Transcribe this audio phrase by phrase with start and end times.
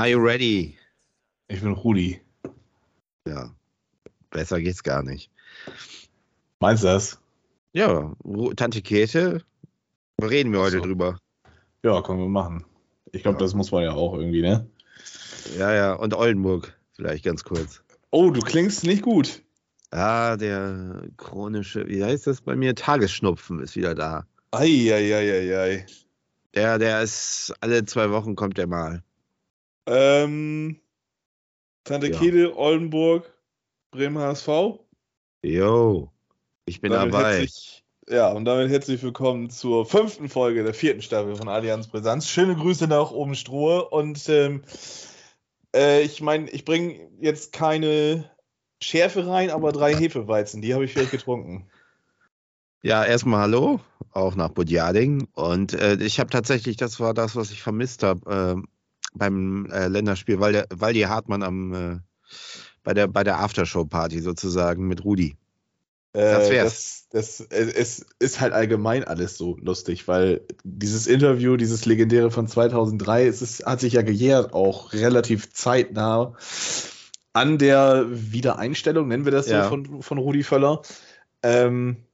[0.00, 0.78] Are you ready?
[1.48, 2.22] Ich bin Rudi.
[3.28, 3.50] Ja,
[4.30, 5.30] besser geht's gar nicht.
[6.58, 7.20] Meinst du das?
[7.74, 8.14] Ja,
[8.56, 9.44] Tante Käthe,
[10.22, 10.84] reden wir heute So.
[10.84, 11.18] drüber.
[11.82, 12.64] Ja, können wir machen.
[13.12, 13.40] Ich glaube, Ja.
[13.40, 14.66] das muss man ja auch irgendwie, ne?
[15.58, 17.82] Ja, ja, und Oldenburg, vielleicht ganz kurz.
[18.10, 19.42] Oh, du klingst nicht gut.
[19.90, 22.74] Ah, der chronische, wie heißt das bei mir?
[22.74, 24.26] Tagesschnupfen ist wieder da.
[24.52, 25.84] Eieieiei.
[26.54, 29.02] Der, der ist, alle zwei Wochen kommt der mal.
[29.86, 30.80] Ähm,
[31.84, 32.18] Tante Ja.
[32.18, 33.32] Kede, Oldenburg,
[33.90, 34.78] Bremen HSV.
[35.42, 36.10] Jo,
[36.66, 37.38] ich bin Damit dabei.
[37.38, 42.28] herzlich- ja, und damit herzlich willkommen zur fünften Folge der vierten Staffel von Allianz Brisanz.
[42.28, 43.88] Schöne Grüße nach oben Strohe.
[43.88, 44.62] Und ähm,
[45.74, 48.30] äh, ich meine, ich bringe jetzt keine
[48.82, 51.70] Schärfe rein, aber drei Hefeweizen, die habe ich vielleicht getrunken.
[52.82, 53.80] Ja, erstmal Hallo,
[54.12, 55.28] auch nach Budjading.
[55.34, 58.68] Und äh, ich habe tatsächlich, das war das, was ich vermisst habe äh,
[59.12, 61.98] beim äh, Länderspiel, weil der, weil die Hartmann am äh,
[62.82, 65.36] bei der bei der Aftershow-Party sozusagen mit Rudi.
[66.12, 67.06] Das Äh, wär's.
[67.10, 72.30] Das, das, es, es ist halt allgemein alles so lustig, weil dieses Interview, dieses legendäre
[72.30, 76.34] von 2003, es ist, hat sich ja gejährt, auch relativ zeitnah
[77.32, 79.64] an der Wiedereinstellung, nennen wir das Ja.
[79.64, 80.82] so, von, von Rudi Völler.
[81.42, 82.04] Ähm,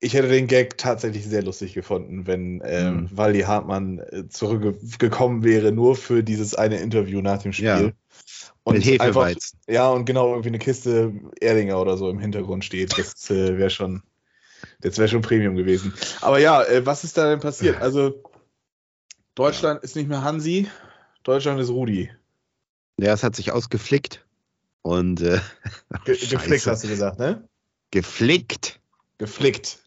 [0.00, 3.08] ich hätte den Gag tatsächlich sehr lustig gefunden, wenn ähm, Mhm.
[3.16, 7.66] Waldi Hartmann äh, zurückgekommen wäre, nur für dieses eine Interview nach dem Spiel.
[7.66, 7.92] Ja.
[8.62, 9.58] Und mit einfach Hefeweizen.
[9.68, 12.96] ja, und genau irgendwie eine Kiste Erdinger oder so im Hintergrund steht.
[12.98, 14.02] Das äh, wäre schon,
[14.80, 15.92] das wäre schon Premium gewesen.
[16.20, 17.80] Aber ja, äh, was ist da denn passiert?
[17.80, 18.22] Also,
[19.34, 20.68] Deutschland ist nicht mehr Hansi,
[21.22, 22.10] Deutschland ist Rudi.
[22.98, 24.24] Ja, es hat sich ausgeflickt.
[24.82, 25.40] Und äh,
[26.04, 27.46] Ge geflickt hast du gesagt, ne?
[27.90, 28.80] geflickt.
[29.18, 29.78] Geflickt.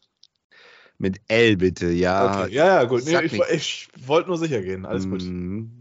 [1.04, 2.44] Mit L bitte, ja.
[2.46, 2.54] okay.
[2.54, 3.04] Ja, ja, gut.
[3.04, 4.86] Nee, ich ich wollte nur sicher gehen.
[4.86, 5.22] Alles gut.
[5.22, 5.78] Mhm.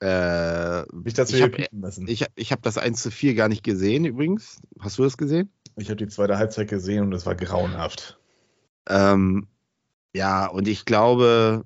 [0.00, 2.08] Äh, Nicht, dass wir ich hab- müssen.
[2.08, 4.60] ich ich habe das 1 zu 4 gar nicht gesehen übrigens.
[4.80, 5.48] Hast du das gesehen?
[5.76, 8.18] Ich habe die zweite Halbzeit gesehen und es war grauenhaft.
[8.88, 9.46] Ähm,
[10.12, 11.64] ja, und ich glaube,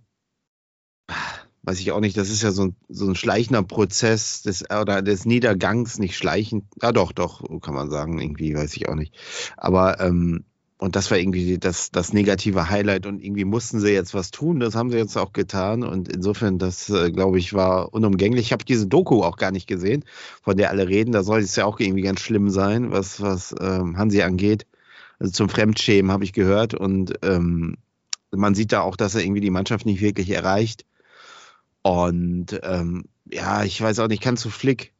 [1.62, 5.00] weiß ich auch nicht, das ist ja so ein, so ein schleichender Prozess des, oder
[5.00, 6.64] des Niedergangs, nicht schleichend.
[6.82, 9.16] Ja, doch, doch, kann man sagen, irgendwie, weiß ich auch nicht.
[9.56, 10.44] Aber, ähm,
[10.78, 14.60] und das war irgendwie das, das negative Highlight und irgendwie mussten sie jetzt was tun.
[14.60, 15.82] Das haben sie jetzt auch getan.
[15.82, 18.46] Und insofern, das, äh, glaube ich, war unumgänglich.
[18.46, 20.04] Ich habe diese Doku auch gar nicht gesehen,
[20.40, 21.10] von der alle reden.
[21.10, 24.66] Da soll es ja auch irgendwie ganz schlimm sein, was, was ähm, Hansi angeht.
[25.18, 26.74] Also zum Fremdschämen habe ich gehört.
[26.74, 27.76] Und ähm,
[28.30, 30.84] man sieht da auch, dass er irgendwie die Mannschaft nicht wirklich erreicht.
[31.82, 34.92] Und ähm, ja, ich weiß auch nicht, kannst du Flick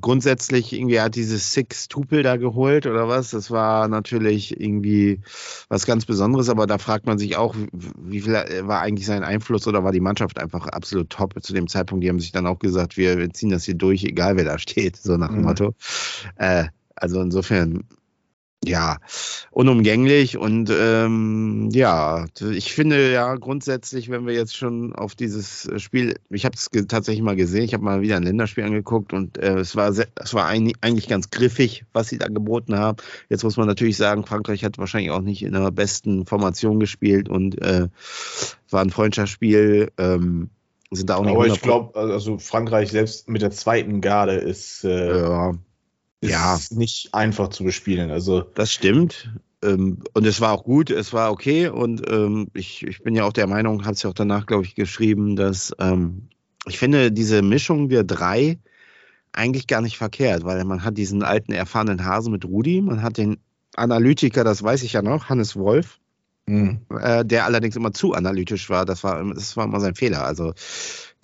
[0.00, 3.30] grundsätzlich irgendwie hat dieses Six Tupel da geholt oder was?
[3.30, 5.20] Das war natürlich irgendwie
[5.68, 7.54] was ganz Besonderes, aber da fragt man sich auch,
[7.98, 11.68] wie- viel war eigentlich sein Einfluss oder war die Mannschaft einfach absolut top zu dem
[11.68, 12.04] Zeitpunkt?
[12.04, 14.58] Die haben sich dann auch gesagt, wir, wir ziehen das hier durch, egal wer da
[14.58, 15.44] steht, so nach dem Mhm.
[15.44, 15.74] Motto.
[16.36, 17.84] Äh, also insofern,
[18.66, 18.98] ja,
[19.50, 26.16] unumgänglich und ähm, ja, ich finde ja grundsätzlich, wenn wir jetzt schon auf dieses Spiel,
[26.30, 29.58] ich habe es tatsächlich mal gesehen, ich habe mal wieder ein Länderspiel angeguckt und äh,
[29.58, 32.96] es war sehr, es war ein, eigentlich ganz griffig, was sie da geboten haben.
[33.28, 37.28] Jetzt muss man natürlich sagen, Frankreich hat wahrscheinlich auch nicht in der besten Formation gespielt
[37.28, 37.88] und äh,
[38.70, 39.92] war ein Freundschaftsspiel.
[39.98, 40.50] Ähm,
[40.90, 44.34] sind da auch nicht Aber ich 100 glaube, also Frankreich selbst mit der zweiten Garde
[44.34, 45.54] ist, äh, ja,
[46.20, 46.58] ist Ja.
[46.70, 48.10] nicht einfach zu bespielen.
[48.10, 49.30] Also Das stimmt.
[49.62, 51.68] Ähm, und es war auch gut, es war okay.
[51.68, 54.64] Und ähm, ich, ich bin ja auch der Meinung, hat es ja auch danach, glaube
[54.64, 56.28] ich, geschrieben, dass ähm,
[56.66, 58.58] ich finde diese Mischung der drei
[59.32, 63.18] eigentlich gar nicht verkehrt, weil man hat diesen alten, erfahrenen Hasen mit Rudi, man hat
[63.18, 63.38] den
[63.76, 65.98] Analytiker, das weiß ich ja noch, Hannes Wolf,
[66.48, 66.80] hm.
[66.98, 68.84] äh, der allerdings immer zu analytisch war.
[68.86, 70.24] Das war, das war immer sein Fehler.
[70.24, 70.54] Also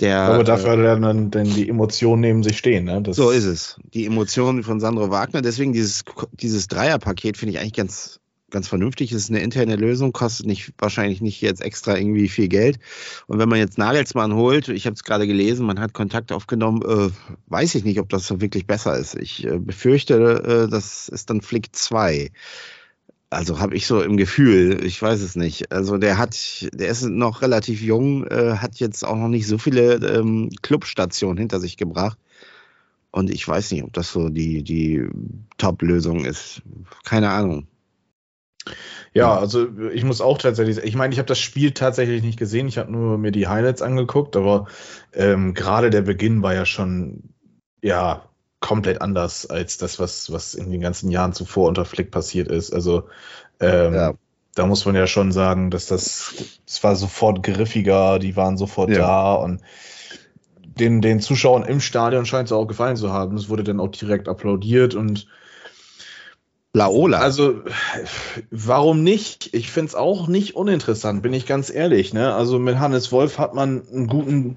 [0.03, 0.19] der.
[0.19, 2.85] aber dafür hat er dann, dann die Emotionen neben sich stehen.
[2.85, 3.01] Ne?
[3.03, 3.79] Das, So ist es.
[3.95, 5.43] Die Emotionen von Sandro Wagner.
[5.43, 8.21] Deswegen dieses, dieses Dreierpaket finde ich eigentlich ganz,
[8.51, 9.13] ganz vernünftig.
[9.13, 12.79] Es ist eine interne Lösung, kostet nicht, wahrscheinlich nicht jetzt extra irgendwie viel Geld.
[13.27, 16.83] Und wenn man jetzt Nagelsmann holt, ich habe es gerade gelesen, man hat Kontakt aufgenommen,
[16.83, 17.11] äh,
[17.47, 19.15] weiß ich nicht, ob das so wirklich besser ist.
[19.17, 22.31] Ich äh, befürchte, äh, das ist dann Flick 2.
[23.33, 25.73] Also habe ich so im Gefühl, ich weiß es nicht.
[25.73, 26.37] Also der hat,
[26.75, 31.39] der ist noch relativ jung, äh, hat jetzt auch noch nicht so viele ähm, Clubstationen
[31.39, 32.19] hinter sich gebracht.
[33.11, 35.09] Und ich weiß nicht, ob das so die, die
[35.57, 36.61] Top-Lösung ist.
[37.05, 37.67] Keine Ahnung.
[39.15, 42.69] Ja, also ich muss auch tatsächlich, ich meine, ich habe das Spiel tatsächlich nicht gesehen,
[42.69, 44.67] ich habe nur mir die Highlights angeguckt, aber
[45.15, 47.31] ähm, gerade der Beginn war ja schon,
[47.81, 48.29] ja,
[48.63, 52.73] komplett anders als das, was, was in den ganzen Jahren zuvor unter Flick passiert ist.
[52.73, 53.09] Also
[53.61, 54.15] ähm, Ja.
[54.55, 56.33] da muss man ja schon sagen, dass das,
[56.67, 58.99] es war sofort griffiger, die waren sofort Ja.
[58.99, 59.61] da und
[60.79, 63.37] den, den Zuschauern im Stadion scheint es auch gefallen zu haben.
[63.37, 65.27] Es wurde dann auch direkt applaudiert und
[66.75, 67.19] Laola.
[67.19, 67.61] also
[68.51, 69.53] warum nicht?
[69.53, 72.15] Ich finde es auch nicht uninteressant, bin ich ganz ehrlich.
[72.15, 72.33] Ne?
[72.35, 74.57] Also mit Hannes Wolf hat man einen guten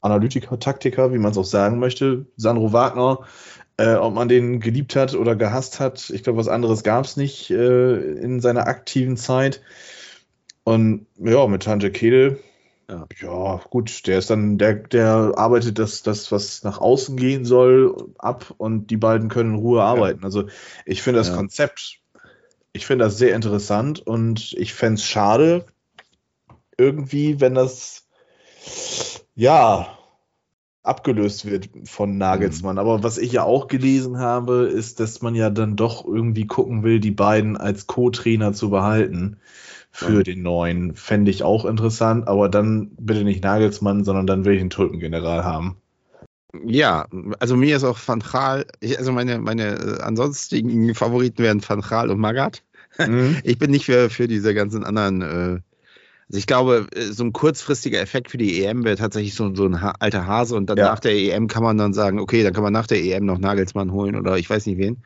[0.00, 2.26] Analytiker, Taktiker, wie man es auch sagen möchte.
[2.36, 3.20] Sandro Wagner,
[3.76, 7.16] äh, ob man den geliebt hat oder gehasst hat, ich glaube, was anderes gab es
[7.16, 9.62] nicht äh, in seiner aktiven Zeit.
[10.64, 12.38] Und ja, mit Tante Kehl,
[12.88, 13.06] Ja.
[13.20, 13.60] ja.
[13.70, 18.54] gut, der ist dann, der, der arbeitet das, das, was nach außen gehen soll, ab
[18.58, 20.24] und die beiden können in Ruhe arbeiten.
[20.24, 20.44] Also
[20.84, 21.36] ich finde das Ja.
[21.36, 22.00] Konzept,
[22.72, 25.66] ich finde das sehr interessant und ich fände es schade,
[26.78, 28.06] irgendwie, wenn das
[29.36, 29.86] ja
[30.82, 32.78] abgelöst wird von Nagelsmann.
[32.78, 36.82] Aber was ich ja auch gelesen habe, ist, dass man ja dann doch irgendwie gucken
[36.84, 39.38] will, die beiden als Co-Trainer zu behalten
[39.90, 40.22] für Ja.
[40.22, 40.94] den neuen.
[40.94, 45.44] Fände ich auch interessant, aber dann bitte nicht Nagelsmann, sondern dann will ich einen Tulpengeneral
[45.44, 45.76] haben.
[46.64, 47.06] Ja,
[47.40, 48.66] also mir ist auch Van Gaal,
[48.96, 52.62] also meine, meine äh, ansonstigen Favoriten wären Van Gaal und Magath.
[52.98, 53.38] Mhm.
[53.44, 55.60] Ich bin nicht für, für diese ganzen anderen, äh,
[56.28, 59.66] also ich glaube, äh, so ein kurzfristiger Effekt für die EM wäre tatsächlich so, so
[59.66, 60.86] ein ha alter Hase und dann Ja.
[60.86, 63.38] nach der EM kann man dann sagen, okay, dann kann man nach der EM noch
[63.38, 65.02] Nagelsmann holen oder ich weiß nicht wen.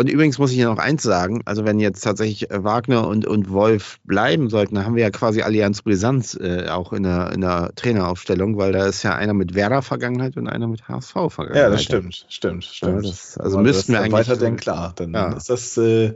[0.00, 3.26] Und übrigens muss ich ja noch eins sagen, also wenn jetzt tatsächlich äh, Wagner und,
[3.26, 7.32] und Wolf bleiben sollten, dann haben wir ja quasi Allianz Brisanz äh, auch in der,
[7.34, 11.62] in der Traineraufstellung, weil da ist ja einer mit Werder-Vergangenheit und einer mit HSV-Vergangenheit.
[11.64, 13.04] Ja, das stimmt, stimmt, stimmt.
[13.04, 14.94] Ja, das- also müssten wir eigentlich- weiterdenken, klar.
[14.96, 15.34] Dann Ja.
[15.34, 16.14] ist das äh,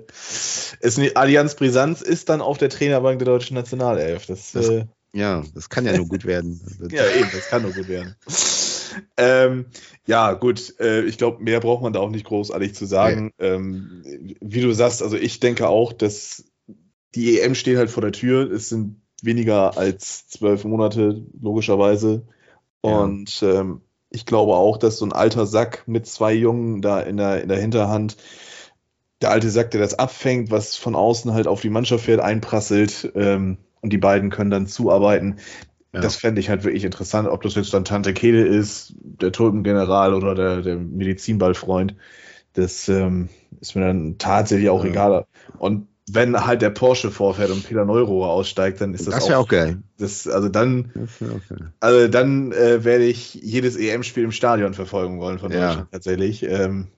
[0.80, 4.24] ist Allianz Brisanz ist dann auf der Trainerbank der deutschen Nationalelf.
[4.24, 6.58] Das, Das- äh, Ja, das kann ja nur gut werden.
[6.90, 8.16] ja eben, das kann nur gut werden.
[9.16, 9.66] ähm,
[10.06, 13.32] ja, gut, äh, ich glaube, mehr braucht man da auch nicht großartig zu sagen.
[13.38, 14.02] Ähm,
[14.40, 16.44] wie du sagst, also ich denke auch, dass
[17.14, 18.50] die EM steht halt vor der Tür.
[18.50, 22.26] Es sind weniger als zwölf Monate, logischerweise.
[22.84, 23.00] Ja.
[23.00, 23.80] Und ähm,
[24.10, 27.48] ich glaube auch, dass so ein alter Sack mit zwei Jungen da in der, in
[27.48, 28.16] der Hinterhand,
[29.20, 33.10] der alte Sack, der das abfängt, was von außen halt auf die Mannschaft fährt, einprasselt
[33.14, 35.36] ähm, und die beiden können dann zuarbeiten.
[35.94, 36.00] Ja.
[36.00, 40.14] Das fände ich halt wirklich interessant, ob das jetzt dann Tante Kehle ist, der Tulpengeneral
[40.14, 41.94] oder der, der Medizinballfreund.
[42.54, 43.28] Das ähm,
[43.60, 44.90] ist mir dann tatsächlich auch Ja.
[44.90, 45.26] egal.
[45.58, 49.38] Und wenn halt der Porsche vorfährt und Peter Neurohrer aussteigt, dann ist das, Das wäre
[49.38, 49.78] auch geil.
[49.96, 50.90] das, also dann,
[51.22, 51.72] auch geil.
[51.80, 55.66] also dann äh, werde ich jedes EM-Spiel im Stadion verfolgen wollen von Ja.
[55.68, 56.42] Deutschland tatsächlich.
[56.42, 56.88] Ähm,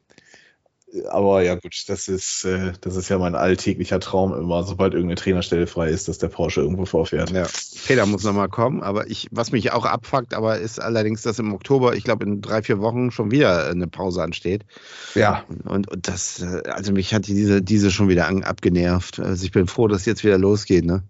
[1.10, 5.16] aber ja gut, das ist, äh, das ist ja mein alltäglicher Traum immer, sobald irgendeine
[5.16, 7.30] Trainerstelle frei ist, dass der Porsche irgendwo vorfährt.
[7.30, 7.46] Ja.
[7.86, 11.52] Peter muss nochmal kommen, aber ich, was mich auch abfuckt, aber ist allerdings, dass im
[11.52, 14.64] Oktober, ich glaube in drei, vier Wochen schon wieder eine Pause ansteht.
[15.14, 19.18] Ja, Und, und das, äh, also mich hat diese, diese schon wieder an, abgenervt.
[19.18, 21.02] Also ich bin froh, dass jetzt wieder losgeht, ne?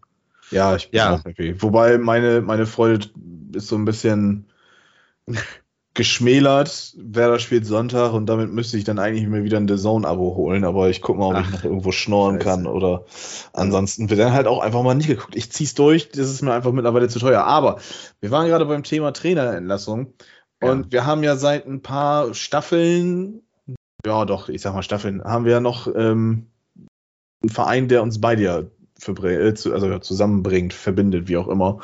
[0.50, 1.14] Ja, ich bin Ja.
[1.16, 1.60] auch happy.
[1.60, 3.08] Wobei meine, meine Freude
[3.52, 4.46] ist so ein bisschen
[5.96, 6.94] geschmälert.
[6.96, 10.64] Werder spielt Sonntag und damit müsste ich dann eigentlich mir wieder ein The Zone-Abo holen,
[10.64, 12.44] aber ich gucke mal, ob ich Ach, noch irgendwo schnorren scheiße.
[12.44, 13.04] kann oder
[13.52, 15.34] ansonsten wird dann halt auch einfach mal nicht geguckt.
[15.34, 17.44] Ich zieh's durch, das ist mir einfach mittlerweile zu teuer.
[17.44, 17.80] Aber
[18.20, 20.12] wir waren gerade beim Thema Trainerentlassung
[20.62, 20.70] Ja.
[20.70, 23.42] und wir haben ja seit ein paar Staffeln,
[24.04, 26.46] ja doch, ich sag mal Staffeln, haben wir ja noch ähm,
[27.42, 31.80] einen Verein, der uns beide ja äh, zu, also zusammenbringt, verbindet, wie auch immer.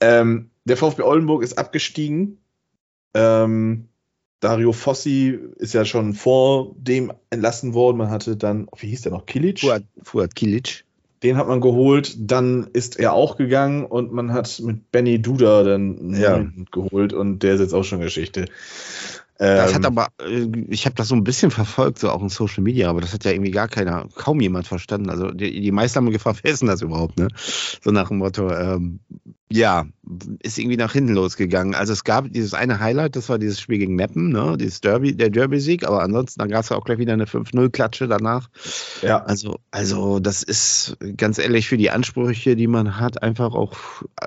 [0.00, 2.38] Ähm, der VfB Oldenburg ist abgestiegen.
[3.16, 3.88] Ähm,
[4.40, 7.96] Dario Fossi ist ja schon vor dem entlassen worden.
[7.96, 9.60] Man hatte dann, wie hieß der noch, Kilic?
[9.60, 10.84] Fuad, Fuad Kilic.
[11.22, 12.14] Den hat man geholt.
[12.18, 16.44] Dann ist er auch gegangen und man hat mit Benny Duda dann Ja.
[16.70, 18.44] geholt und der ist jetzt auch schon Geschichte.
[19.38, 22.28] Das Ähm, hat aber, äh, ich habe das so ein bisschen verfolgt, so auch in
[22.28, 25.10] Social Media, aber das hat ja irgendwie gar keiner, kaum jemand verstanden.
[25.10, 27.28] Also die, die meisten haben gefragt, wer ist denn das überhaupt, ne?
[27.82, 29.00] So nach dem Motto, ähm,
[29.48, 29.86] ja,
[30.42, 31.76] ist irgendwie nach hinten losgegangen.
[31.76, 34.56] Also es gab dieses eine Highlight, das war dieses Spiel gegen Meppen, ne?
[34.58, 38.08] Dieses Derby, der Derby-Sieg, aber ansonsten, dann gab es ja auch gleich wieder eine 5-0-Klatsche
[38.08, 38.50] danach.
[39.02, 39.22] ja.
[39.22, 43.76] Also, also das ist ganz ehrlich für die Ansprüche, die man hat, einfach auch,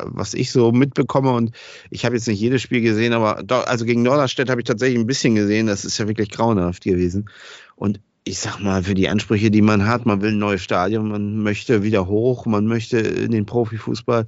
[0.06, 1.32] was ich so mitbekomme.
[1.32, 1.52] Und
[1.90, 5.00] ich habe jetzt nicht jedes Spiel gesehen, aber doch, also gegen Norderstedt habe ich tatsächlich
[5.00, 5.68] ein bisschen gesehen.
[5.68, 7.30] Das ist ja wirklich grauenhaft gewesen.
[7.76, 11.10] Und ich sag mal, für die Ansprüche, die man hat, man will ein neues Stadion,
[11.10, 14.26] man möchte wieder hoch, man möchte in den Profifußball.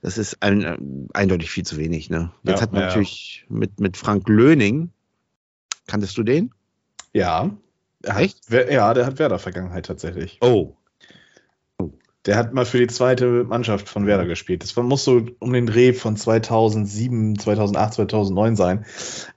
[0.00, 0.76] Das ist ein, äh,
[1.12, 2.08] eindeutig viel zu wenig.
[2.08, 2.32] Ne?
[2.44, 2.88] Jetzt Ja, hat man ja.
[2.88, 4.90] natürlich mit, mit Frank Löning,
[5.86, 6.52] kanntest du den?
[7.12, 7.50] Ja.
[8.06, 8.50] Hat, Echt?
[8.50, 10.38] Ja, der hat Werder-Vergangenheit tatsächlich.
[10.40, 10.76] Oh.
[12.24, 14.62] Der hat mal für die zweite Mannschaft von Werder gespielt.
[14.62, 18.84] Das muss so um den Dreh von 2007, 2008, 2009 sein.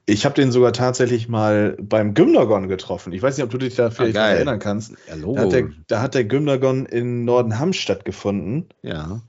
[0.06, 3.12] Ich habe den sogar tatsächlich mal beim Gymnagon getroffen.
[3.12, 4.94] Ich weiß nicht, ob du dich da vielleicht ah, erinnern kannst.
[5.10, 5.34] Hallo.
[5.34, 8.70] Da hat, der, da hat der Gymnagon in Nordenham stattgefunden.
[8.84, 9.22] Ja.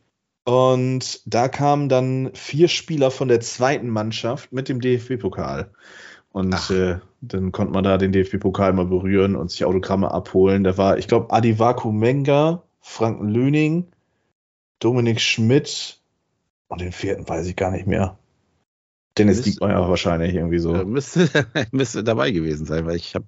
[0.44, 5.70] Und da kamen dann vier Spieler von der zweiten Mannschaft mit dem DFB-Pokal.
[6.30, 10.62] Und äh, dann konnte man da den DFB-Pokal mal berühren und sich Autogramme abholen.
[10.62, 13.88] Da war, ich glaube, Adivaku Menga, Frank Löning,
[14.78, 15.98] Dominik Schmidt
[16.68, 18.16] und den vierten weiß ich gar nicht mehr.
[19.18, 20.72] Dennis Diekmeyer wahrscheinlich irgendwie so.
[20.72, 21.28] Müsste,
[21.72, 23.26] müsste dabei gewesen sein, weil ich habe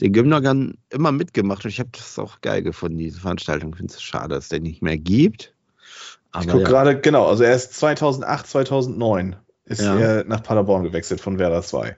[0.00, 3.70] den Gymnagan immer mitgemacht und ich habe das auch geil gefunden, diese Veranstaltung.
[3.70, 5.54] Ich finde es schade, dass der nicht mehr gibt.
[6.32, 6.68] Aber ich gucke ja.
[6.68, 9.98] gerade, genau, also er ist 2008, 2009 ist ja.
[9.98, 11.96] er nach Paderborn gewechselt von Werder 2.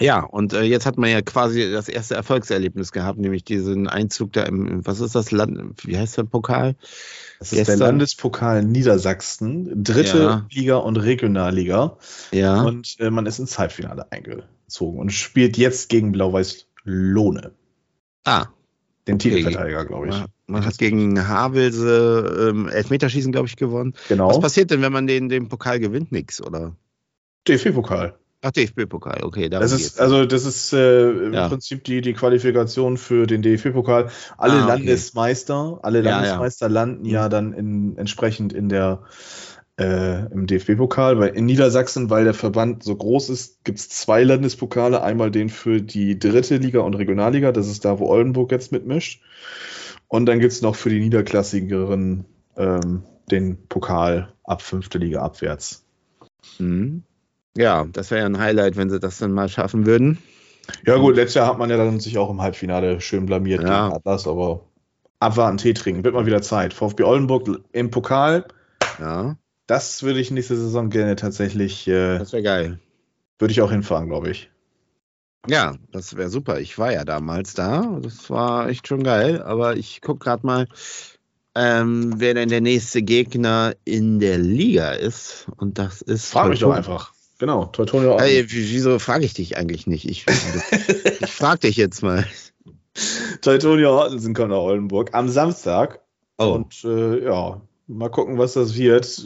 [0.00, 4.32] Ja, und äh, jetzt hat man ja quasi das erste Erfolgserlebnis gehabt, nämlich diesen Einzug
[4.32, 6.74] da im, was ist das Land, wie heißt der Pokal?
[7.38, 10.46] Das ist der Landespokal Niedersachsen, dritte ja.
[10.50, 11.98] Liga und Regionalliga.
[12.32, 12.62] Ja.
[12.62, 17.52] Und äh, man ist ins Halbfinale eingezogen und spielt jetzt gegen Blau-Weiß Lohne.
[18.24, 18.46] Ah.
[19.06, 19.30] Den okay.
[19.30, 20.24] Titelverteidiger, glaube ich.
[20.46, 23.94] Man hat gegen Havelse ähm, Elfmeterschießen, glaube ich, gewonnen.
[24.08, 24.28] Genau.
[24.28, 26.10] Was passiert denn, wenn man den, den Pokal gewinnt?
[26.10, 26.74] Nix, oder?
[27.46, 28.18] DFB-Pokal.
[28.46, 29.48] Ach, DFB-Pokal, okay.
[29.48, 31.48] Das ist, also das ist äh, im ja.
[31.48, 34.10] Prinzip die, die Qualifikation für den DFB-Pokal.
[34.36, 34.68] Alle ah, okay.
[34.68, 36.72] Landesmeister, alle ja, Landesmeister ja.
[36.72, 37.30] landen ja mhm.
[37.30, 39.00] dann in, entsprechend in der
[39.80, 41.18] äh, im DFB-Pokal.
[41.18, 45.02] Weil in Niedersachsen, weil der Verband so groß ist, gibt es zwei Landespokale.
[45.02, 49.22] Einmal den für die dritte Liga und Regionalliga, das ist da, wo Oldenburg jetzt mitmischt.
[50.06, 52.26] Und dann gibt es noch für die Niederklassigeren
[52.58, 55.86] ähm, den Pokal ab fünfte Liga abwärts.
[56.58, 57.04] Mhm.
[57.56, 60.18] Ja, das wäre ja ein Highlight, wenn sie das dann mal schaffen würden.
[60.86, 63.86] Ja, gut, letztes Jahr hat man ja dann sich auch im Halbfinale schön blamiert ja.
[63.86, 64.64] gegen Atlas, aber
[65.20, 66.74] abwarten, Tee trinken, wird mal wieder Zeit.
[66.74, 68.46] VfB Oldenburg im Pokal.
[68.98, 69.36] Ja.
[69.66, 71.88] Das würde ich nächste Saison gerne tatsächlich.
[71.88, 72.80] Äh, das wäre geil.
[73.38, 74.50] Würde ich auch hinfahren, glaube ich.
[75.46, 76.60] Ja, das wäre super.
[76.60, 77.98] Ich war ja damals da.
[78.02, 79.42] Das war echt schon geil.
[79.42, 80.68] Aber ich gucke gerade mal,
[81.54, 85.46] ähm, wer denn der nächste Gegner in der Liga ist.
[85.56, 86.30] Und das ist.
[86.30, 87.13] Frag mich doch einfach.
[87.38, 88.18] Genau, Teutonio.
[88.18, 90.08] Hey, wieso frage ich dich eigentlich nicht?
[90.08, 92.26] Ich, ich frage dich jetzt mal.
[93.40, 96.00] Teutonio Hortensen kommt nach Oldenburg am Samstag.
[96.38, 96.52] Oh.
[96.52, 99.24] Und äh, ja, mal gucken, was das wird.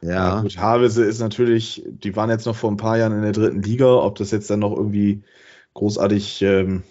[0.00, 0.10] Ja.
[0.10, 3.32] ja gut, Havelse ist natürlich, die waren jetzt noch vor ein paar Jahren in der
[3.32, 3.94] dritten Liga.
[3.94, 5.22] Ob das jetzt dann noch irgendwie
[5.74, 6.82] großartig ähm,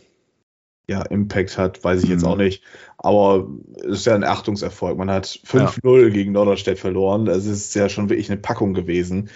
[0.87, 2.27] ja, Impact hat, weiß ich jetzt mhm.
[2.27, 2.63] auch nicht.
[2.97, 3.47] Aber
[3.79, 4.97] es ist ja ein Achtungserfolg.
[4.97, 6.09] Man hat 5-0 ja.
[6.09, 7.27] gegen Norderstedt verloren.
[7.27, 9.29] Es ist ja schon wirklich eine Packung gewesen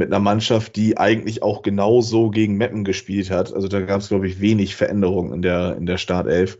[0.00, 3.52] mit einer Mannschaft, die eigentlich auch genauso gegen Meppen gespielt hat.
[3.52, 6.58] Also da gab es, glaube ich, wenig Veränderungen in der, in der Startelf.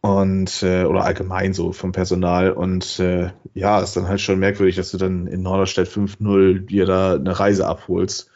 [0.00, 2.50] Und, äh, oder allgemein so vom Personal.
[2.50, 6.86] Und äh, ja, ist dann halt schon merkwürdig, dass du dann in Norderstedt 5-0 dir
[6.86, 8.30] da eine Reise abholst.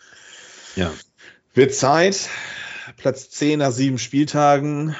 [0.76, 0.92] Ja.
[1.52, 2.30] Wird Zeit.
[2.96, 4.94] Platz 10 nach sieben Spieltagen.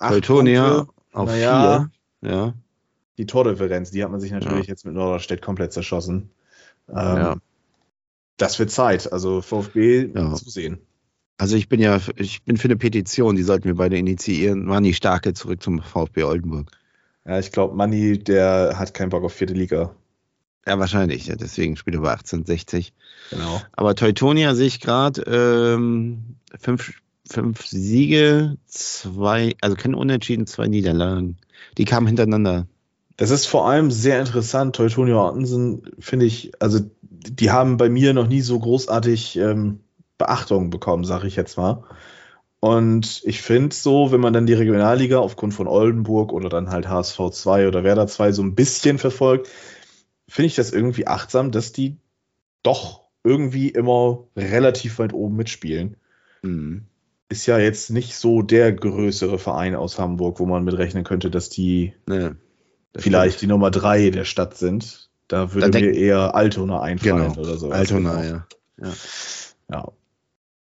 [0.00, 1.90] Teutonia auf naja,
[2.20, 2.30] vier.
[2.30, 2.54] Ja.
[3.18, 4.72] Die Tordifferenz, die hat man sich natürlich ja.
[4.72, 6.30] jetzt mit Norderstedt komplett zerschossen.
[6.88, 7.36] Ähm, ja.
[8.40, 9.12] Das wird Zeit.
[9.12, 10.34] Also VfB ja.
[10.34, 10.78] zusehen.
[11.36, 14.64] Also ich bin ja, ich bin für eine Petition, die sollten wir beide initiieren.
[14.64, 16.70] Manni Starke zurück zum VfB Oldenburg.
[17.26, 19.94] Ja, ich glaube, Manni, der hat keinen Bock auf vierte Liga.
[20.66, 21.26] Ja, wahrscheinlich.
[21.26, 22.94] Ja, deswegen spielt er bei 1860.
[23.30, 23.60] Genau.
[23.72, 26.94] Aber Teutonia sehe ich gerade ähm, fünf,
[27.28, 31.36] fünf Siege, zwei, also keine Unentschieden, zwei Niederlagen.
[31.76, 32.66] Die kamen hintereinander.
[33.20, 34.74] Das ist vor allem sehr interessant.
[34.74, 39.80] Teutonia Ottensen finde ich, also die haben bei mir noch nie so großartig ähm,
[40.16, 41.84] Beachtung bekommen, sage ich jetzt mal.
[42.60, 46.88] Und ich finde so, wenn man dann die Regionalliga aufgrund von Oldenburg oder dann halt
[46.88, 49.50] HSV 2 oder Werder 2 so ein bisschen verfolgt,
[50.26, 51.98] finde ich das irgendwie achtsam, dass die
[52.62, 55.98] doch irgendwie immer relativ weit oben mitspielen.
[56.40, 56.86] Mhm.
[57.28, 61.50] Ist ja jetzt nicht so der größere Verein aus Hamburg, wo man mitrechnen könnte, dass
[61.50, 62.30] die nee,
[62.92, 63.42] das vielleicht stimmt.
[63.42, 65.10] die Nummer 3 der Stadt sind.
[65.28, 67.40] Da würde da mir eher Altona einfallen genau.
[67.40, 67.70] oder so.
[67.70, 68.46] Altona, ja.
[68.80, 68.92] ja.
[69.70, 69.92] ja.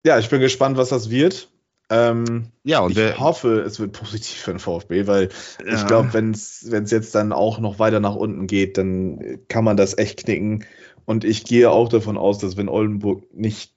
[0.07, 1.49] Ja, ich bin gespannt, was das wird.
[1.91, 5.29] Ähm, ja, und ich hoffe, es wird positiv für den VfB, weil
[5.67, 5.75] ja.
[5.75, 9.77] ich glaube, wenn es jetzt dann auch noch weiter nach unten geht, dann kann man
[9.77, 10.65] das echt knicken.
[11.05, 13.74] Und ich gehe auch davon aus, dass wenn Oldenburg nicht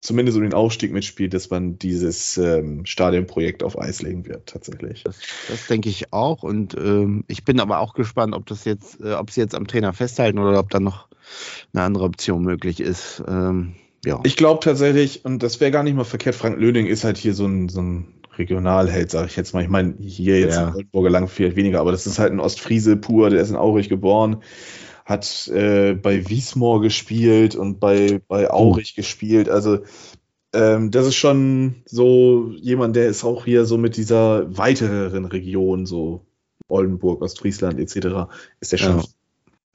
[0.00, 5.02] zumindest um den Aufstieg mitspielt, dass man dieses ähm, Stadionprojekt auf Eis legen wird, tatsächlich.
[5.02, 6.42] Das, das denke ich auch.
[6.42, 9.66] Und ähm, ich bin aber auch gespannt, ob das jetzt, äh, ob sie jetzt am
[9.66, 11.08] Trainer festhalten oder ob da noch
[11.72, 13.22] eine andere Option möglich ist.
[13.26, 13.74] Ähm,
[14.04, 14.20] ja.
[14.22, 17.34] Ich glaube tatsächlich, und das wäre gar nicht mal verkehrt, Frank Löning ist halt hier
[17.34, 19.62] so ein, so ein Regionalheld, sage ich jetzt mal.
[19.62, 20.68] Ich meine, hier jetzt Ja.
[20.68, 23.56] in Oldenburger lang vielleicht weniger, aber das ist halt ein Ostfriese pur, der ist in
[23.56, 24.42] Aurich geboren,
[25.06, 29.48] hat äh, bei Wiesmoor gespielt und bei, bei Aurich gespielt.
[29.48, 29.84] Also
[30.52, 35.86] ähm, das ist schon so jemand, der ist auch hier so mit dieser weiteren Region,
[35.86, 36.26] so
[36.66, 39.04] Oldenburg, Ostfriesland etc., ist der schon, Ja.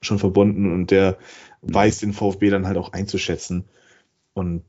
[0.02, 1.18] schon verbunden und der
[1.62, 3.64] weiß den VfB dann halt auch einzuschätzen.
[4.34, 4.64] Und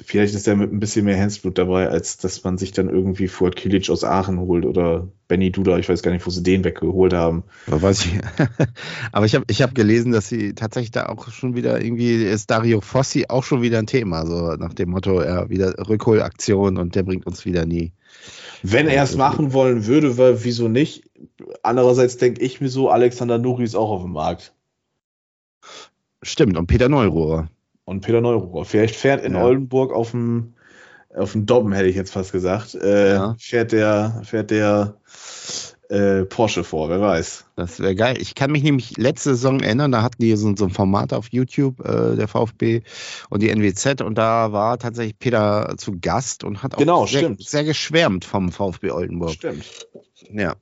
[0.00, 3.28] vielleicht ist er mit ein bisschen mehr Herzblut dabei, als dass man sich dann irgendwie
[3.28, 6.64] Fuad Kilic aus Aachen holt oder Benny Duda, ich weiß gar nicht, wo sie den
[6.64, 7.44] weggeholt haben.
[7.68, 8.12] Aber weiß ich.
[9.12, 12.50] Aber ich habe ich hab gelesen, dass sie tatsächlich da auch schon wieder irgendwie ist
[12.50, 16.96] Dario Fossi auch schon wieder ein Thema, so nach dem Motto, ja, wieder Rückholaktion und
[16.96, 17.92] der bringt uns wieder nie.
[18.62, 21.04] Wenn er es machen wollen würde, weil, wieso nicht?
[21.62, 24.54] Andererseits denke ich mir so, Alexander Nuri ist auch auf dem Markt.
[26.22, 27.48] Stimmt, und Peter Neurohrer.
[27.84, 28.64] Und Peter Neururer.
[28.64, 29.44] Vielleicht fährt in Ja.
[29.44, 30.54] Oldenburg auf dem,
[31.14, 33.36] auf dem Dobben, hätte ich jetzt fast gesagt, äh, Ja.
[33.38, 34.96] fährt der, fährt der
[35.90, 37.44] äh, Porsche vor, wer weiß.
[37.56, 38.16] Das wäre geil.
[38.18, 41.28] Ich kann mich nämlich letzte Saison erinnern, da hatten die so, so ein Format auf
[41.30, 42.82] YouTube, äh, der VfB
[43.28, 47.36] und die NWZ, und da war tatsächlich Peter zu Gast und hat auch Genau, sehr,
[47.38, 49.32] sehr geschwärmt vom VfB Oldenburg.
[49.32, 49.86] Stimmt.
[50.32, 50.54] Ja.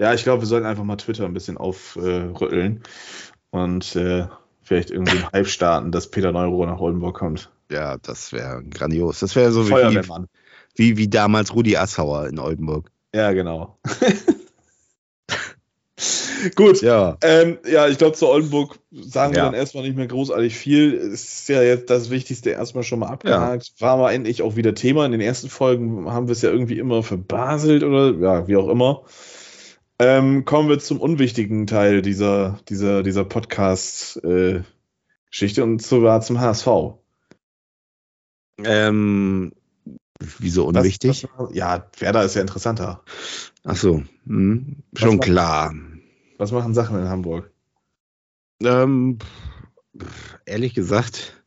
[0.00, 2.82] Ja, ich glaube, wir sollten einfach mal Twitter ein bisschen aufrütteln
[3.50, 4.26] und äh,
[4.64, 7.50] vielleicht irgendwie einen Hype starten, dass Peter Neururer nach Oldenburg kommt.
[7.70, 9.20] Ja, das wäre grandios.
[9.20, 9.72] Das wäre so wie,
[10.74, 12.90] wie, wie damals Rudi Assauer in Oldenburg.
[13.14, 13.78] Ja, genau.
[16.56, 16.82] Gut.
[16.82, 17.16] Ja.
[17.22, 19.44] Ähm, ja, ich glaube, zu Oldenburg sagen wir Ja.
[19.46, 20.92] dann erstmal nicht mehr großartig viel.
[20.92, 23.72] Ist ja jetzt das Wichtigste erstmal schon mal abgehakt.
[23.78, 25.06] War mal endlich auch wieder Thema.
[25.06, 28.68] In den ersten Folgen haben wir es ja irgendwie immer verbaselt oder ja, wie auch
[28.68, 29.04] immer.
[29.98, 34.64] Ähm, kommen wir zum unwichtigen Teil dieser, dieser, dieser Podcast-Geschichte
[35.62, 36.68] und zwar zum HSV.
[38.64, 39.52] Ähm,
[40.38, 41.26] wieso Was- unwichtig?
[41.36, 43.02] Was, ja, Werder ist ja interessanter.
[43.64, 45.74] Ach so, hm, schon macht- klar.
[46.38, 47.52] Was machen Sachen in Hamburg?
[48.62, 49.18] Ähm,
[50.46, 51.43] ehrlich gesagt,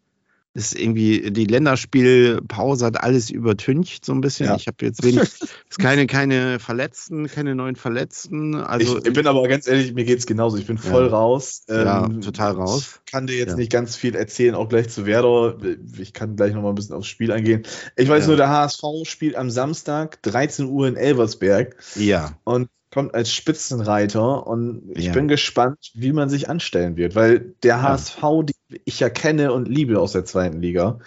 [0.58, 4.48] ist irgendwie die Länderspielpause hat alles übertüncht so ein bisschen.
[4.48, 4.56] Ja.
[4.56, 5.22] Ich habe jetzt wenig,
[5.80, 8.56] keine, keine Verletzten, keine neuen Verletzten.
[8.56, 10.58] Also ich, ich bin aber ganz ehrlich, mir geht's genauso.
[10.58, 11.10] Ich bin voll Ja.
[11.12, 11.64] raus.
[11.68, 13.00] Ja, Ähm, total raus.
[13.06, 13.56] Ich kann dir jetzt Ja.
[13.56, 15.58] nicht ganz viel erzählen, auch gleich zu Werder.
[16.00, 17.62] Ich kann gleich noch mal ein bisschen aufs Spiel eingehen.
[17.96, 18.28] Ich weiß Ja.
[18.30, 24.48] nur, der HSV spielt am Samstag 13 Uhr in Elversberg ja, und kommt als Spitzenreiter.
[24.48, 25.14] Und ich Ja.
[25.14, 28.54] bin gespannt, wie man sich anstellen wird, weil der HSV, die
[28.86, 31.00] ich ja kenne und liebe aus der zweiten Liga,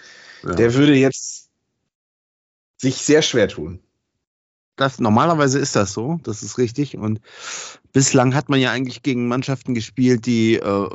[0.43, 0.55] ja.
[0.55, 1.49] der würde jetzt
[2.77, 3.79] sich sehr schwer tun.
[4.81, 6.97] das, normalerweise ist das so, das ist richtig.
[6.97, 7.21] Und
[7.93, 10.89] bislang hat man ja eigentlich gegen Mannschaften gespielt, die äh,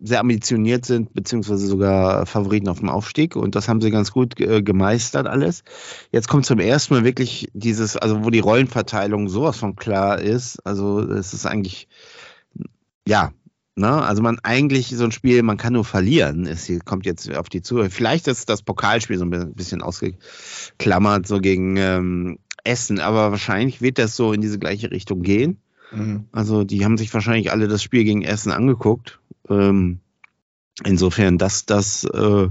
[0.00, 3.34] sehr ambitioniert sind, beziehungsweise sogar Favoriten auf dem Aufstieg.
[3.34, 5.64] Und das haben sie ganz gut äh, gemeistert alles.
[6.12, 10.64] Jetzt kommt zum ersten Mal wirklich dieses, also wo die Rollenverteilung sowas von klar ist.
[10.64, 11.88] Also es ist eigentlich,
[13.08, 13.32] ja,
[13.74, 13.90] Ne?
[13.90, 17.62] Also man eigentlich so ein Spiel, man kann nur verlieren, es kommt jetzt auf die
[17.62, 17.82] zu.
[17.88, 23.98] Vielleicht ist das Pokalspiel so ein bisschen ausgeklammert, so gegen ähm, Essen, aber wahrscheinlich wird
[23.98, 25.58] das so in diese gleiche Richtung gehen.
[25.90, 26.26] Mhm.
[26.32, 29.20] Also die haben sich wahrscheinlich alle das Spiel gegen Essen angeguckt.
[29.48, 30.00] Ähm,
[30.84, 32.48] insofern, das, das äh,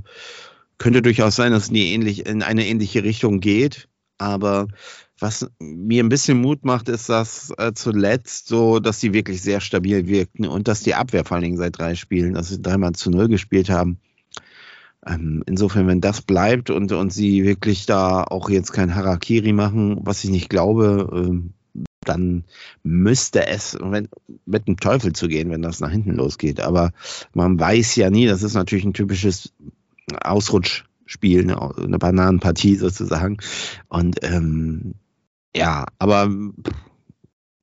[0.77, 3.88] könnte durchaus sein, dass es in, ähnlich, in eine ähnliche Richtung geht.
[4.17, 4.67] Aber
[5.21, 9.62] was mir ein bisschen Mut macht, ist, dass äh, zuletzt so, dass die wirklich sehr
[9.62, 12.93] stabil wirkten und dass die Abwehr vor allen Dingen seit drei Spielen, dass sie dreimal
[12.93, 13.99] zu null gespielt haben.
[15.05, 19.99] Ähm, insofern, wenn das bleibt und, und sie wirklich da auch jetzt kein Harakiri machen,
[20.01, 21.53] was ich nicht glaube, ähm,
[22.03, 22.43] dann
[22.84, 24.10] müsste es wenn,
[24.45, 26.60] mit dem Teufel zu gehen, wenn das nach hinten losgeht.
[26.60, 26.91] Aber
[27.34, 29.53] man weiß ja nie, das ist natürlich ein typisches
[30.23, 33.38] Ausrutschspiel, eine, eine Bananenpartie sozusagen.
[33.88, 34.95] Und ähm,
[35.55, 36.29] ja, aber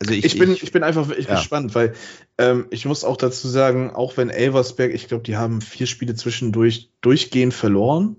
[0.00, 1.36] also ich, ich bin, ich, bin einfach wirklich ja.
[1.36, 1.94] gespannt, weil
[2.38, 6.14] ähm, ich muss auch dazu sagen, auch wenn Elversberg, ich glaube, die haben vier Spiele
[6.14, 8.16] zwischendurch durchgehend verloren.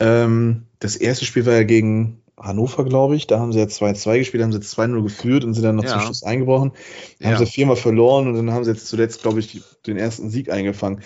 [0.00, 3.26] Ähm, das erste Spiel war ja gegen Hannover, glaube ich.
[3.26, 5.84] Da haben sie ja 2-2 gespielt, haben sie jetzt 2-0 geführt und sind dann noch
[5.84, 5.92] ja.
[5.92, 6.72] zum Schluss eingebrochen.
[7.20, 7.28] Ja.
[7.28, 10.50] Haben sie viermal verloren und dann haben sie jetzt zuletzt, glaube ich, den ersten Sieg
[10.50, 11.00] eingefangen.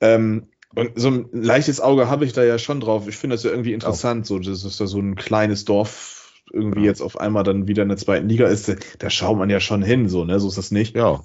[0.00, 3.06] Ähm, und so ein leichtes Auge habe ich da ja schon drauf.
[3.08, 6.19] Ich finde das ja irgendwie interessant, so, dass es da so ein kleines Dorf
[6.52, 6.86] irgendwie ja.
[6.86, 8.74] jetzt auf einmal dann wieder in der zweiten Liga ist.
[8.98, 10.40] Da schaut man ja schon hin, so, ne?
[10.40, 10.96] So ist das nicht.
[10.96, 11.22] Ja.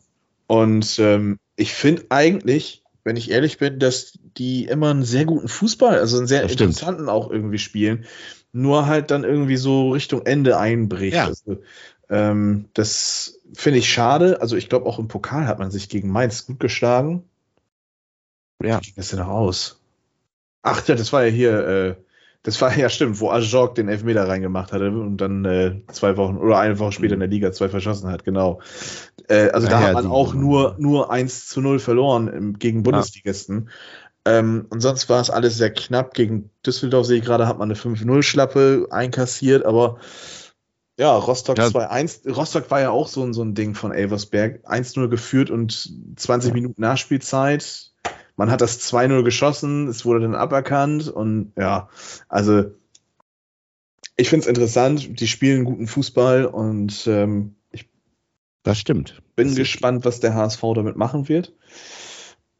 [0.47, 5.47] Und ähm, ich finde eigentlich, wenn ich ehrlich bin, dass die immer einen sehr guten
[5.47, 7.09] Fußball, also einen sehr das interessanten stimmt.
[7.09, 8.05] auch irgendwie spielen,
[8.51, 11.15] nur halt dann irgendwie so Richtung Ende einbricht.
[11.15, 11.27] Ja.
[11.27, 11.61] Also,
[12.09, 14.41] ähm, das finde ich schade.
[14.41, 17.23] Also ich glaube, auch im Pokal hat man sich gegen Mainz gut geschlagen.
[18.63, 18.79] Ja.
[18.79, 19.81] Wie ging das denn noch aus?
[20.61, 21.95] Ach ja, das war ja hier, äh,
[22.45, 26.37] Das war ja stimmt, wo Ajok den Elfmeter reingemacht hatte und dann äh, zwei Wochen
[26.37, 28.61] oder eine Woche später in der Liga zwei verschossen hat, genau.
[29.27, 32.59] Äh, also ja, da ja, hat man auch nur, nur 1 zu 0 verloren im,
[32.59, 33.69] gegen Bundesligisten.
[34.25, 34.37] Ja.
[34.37, 36.13] Ähm, und sonst war es alles sehr knapp.
[36.13, 39.97] Gegen Düsseldorf sehe ich gerade, hat man eine 5-0-Schlappe einkassiert, aber
[40.97, 41.67] ja, Rostock ja.
[41.67, 42.31] 2-1.
[42.31, 44.65] Rostock war ja auch so, so ein Ding von Elversberg.
[44.67, 47.91] 1-0 geführt und 20 Minuten Nachspielzeit
[48.35, 51.89] man hat das 2-0 geschossen, es wurde dann aberkannt und ja,
[52.27, 52.65] also
[54.17, 57.89] ich finde es interessant, die spielen guten Fußball und ähm, ich
[58.63, 59.21] das stimmt.
[59.35, 61.53] bin das gespannt, was der HSV damit machen wird.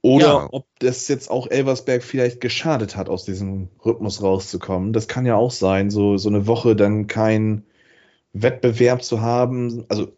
[0.02, 0.48] Oder ja.
[0.52, 4.94] ob das jetzt auch Elversberg vielleicht geschadet hat, aus diesem Rhythmus rauszukommen.
[4.94, 7.64] Das kann ja auch sein, so, so eine Woche dann kein
[8.32, 9.86] Wettbewerb zu haben.
[9.90, 10.14] Also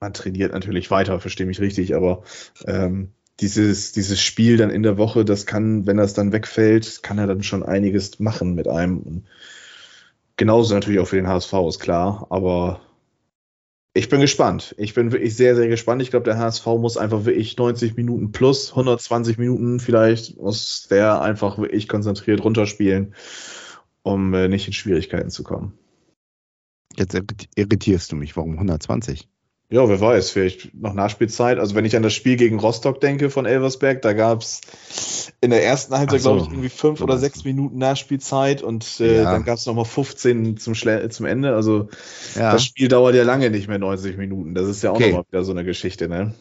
[0.00, 2.24] man trainiert natürlich weiter, verstehe mich richtig, aber
[2.66, 7.18] ähm, dieses, dieses Spiel dann in der Woche, das kann, wenn das dann wegfällt, kann
[7.18, 8.98] er dann schon einiges machen mit einem.
[8.98, 9.26] Und
[10.36, 12.26] genauso natürlich auch für den HSV, ist klar.
[12.30, 12.80] Aber
[13.94, 14.74] ich bin gespannt.
[14.78, 16.02] Ich bin wirklich sehr, sehr gespannt.
[16.02, 21.20] Ich glaube, der HSV muss einfach wirklich 90 Minuten plus 120 Minuten vielleicht, muss der
[21.20, 23.14] einfach wirklich konzentriert runterspielen,
[24.02, 25.78] um äh, nicht in Schwierigkeiten zu kommen.
[26.96, 27.16] Jetzt
[27.54, 28.36] irritierst du mich.
[28.36, 29.28] Warum 120?
[29.70, 31.58] Ja, wer weiß, vielleicht noch Nachspielzeit.
[31.58, 34.62] Also wenn ich an das Spiel gegen Rostock denke von Elversberg, da gab es
[35.42, 36.30] in der ersten Halbzeit, so.
[36.30, 39.30] glaube ich, irgendwie fünf oder sechs Minuten Nachspielzeit und äh, ja.
[39.30, 41.54] dann gab es nochmal 15 zum, Schle zum Ende.
[41.54, 41.88] Also
[42.34, 42.52] ja.
[42.52, 44.54] das Spiel dauert ja lange nicht mehr 90 Minuten.
[44.54, 45.08] Das ist ja auch okay.
[45.08, 46.34] nochmal wieder so eine Geschichte, ne?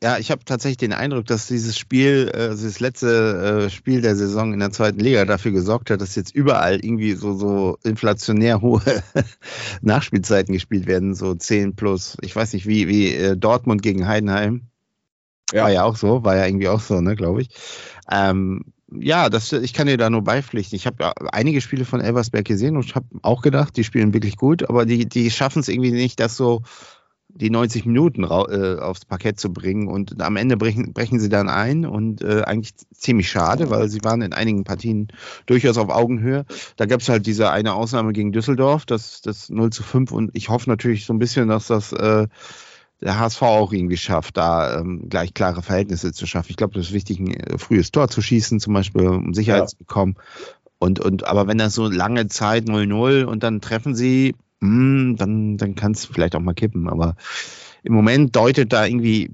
[0.00, 4.00] Ja, ich habe tatsächlich den Eindruck, dass dieses Spiel, äh, also das letzte äh, Spiel
[4.00, 7.78] der Saison in der zweiten Liga dafür gesorgt hat, dass jetzt überall irgendwie so, so
[7.82, 8.82] inflationär hohe
[9.80, 12.16] Nachspielzeiten gespielt werden, so 10 plus.
[12.20, 14.68] Ich weiß nicht, wie, wie äh, Dortmund gegen Heidenheim.
[15.52, 15.64] Ja.
[15.64, 17.48] War ja auch so, war ja irgendwie auch so, ne, glaube ich.
[18.10, 20.76] Ähm, ja, das, ich kann dir da nur beipflichten.
[20.76, 24.68] Ich habe einige Spiele von Elversberg gesehen und habe auch gedacht, die spielen wirklich gut,
[24.68, 26.62] aber die, die schaffen es irgendwie nicht, das so
[27.28, 29.86] die 90 Minuten äh, aufs Parkett zu bringen.
[29.88, 34.02] Und am Ende brechen, brechen sie dann ein und äh, eigentlich ziemlich schade, weil sie
[34.02, 35.08] waren in einigen Partien
[35.46, 36.46] durchaus auf Augenhöhe.
[36.76, 40.10] Da gab es halt diese eine Ausnahme gegen Düsseldorf, das, das 0 zu 5.
[40.10, 42.26] Und ich hoffe natürlich so ein bisschen, dass das äh,
[43.00, 46.50] der HSV auch irgendwie schafft, da ähm, gleich klare Verhältnisse zu schaffen.
[46.50, 49.62] Ich glaube, das ist wichtig, ein äh, frühes Tor zu schießen, zum Beispiel, um Sicherheit
[49.62, 49.66] ja.
[49.66, 50.16] zu bekommen.
[50.80, 55.56] Und, und, aber wenn das so lange Zeit 0-0 und dann treffen sie hm, dann,
[55.56, 56.88] dann kann es vielleicht auch mal kippen.
[56.88, 57.16] Aber
[57.82, 59.30] im Moment deutet da irgendwie,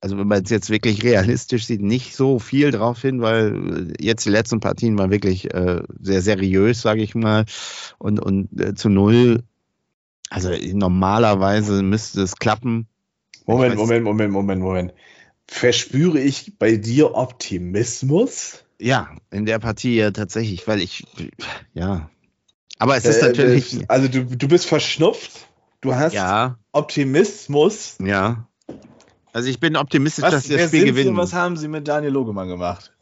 [0.00, 4.26] also wenn man es jetzt wirklich realistisch sieht, nicht so viel drauf hin, weil jetzt
[4.26, 7.44] die letzten Partien waren wirklich äh, sehr seriös, sage ich mal.
[7.98, 9.44] Und, und äh, zu null,
[10.30, 12.88] also normalerweise müsste es klappen.
[13.46, 14.94] Moment, Moment, Moment, Moment, Moment.
[15.46, 18.64] Verspüre ich bei dir Optimismus?
[18.80, 21.04] Ja, in der Partie ja tatsächlich, weil ich,
[21.74, 22.10] ja,
[22.78, 23.84] aber es ist äh, natürlich.
[23.88, 25.48] Also du, du bist verschnupft,
[25.80, 26.58] du hast ja.
[26.72, 27.96] Optimismus.
[28.04, 28.48] Ja.
[29.32, 31.16] Also ich bin optimistisch, was, dass wir das Spiel gewinnen.
[31.16, 32.92] was haben sie mit Daniel Logemann gemacht?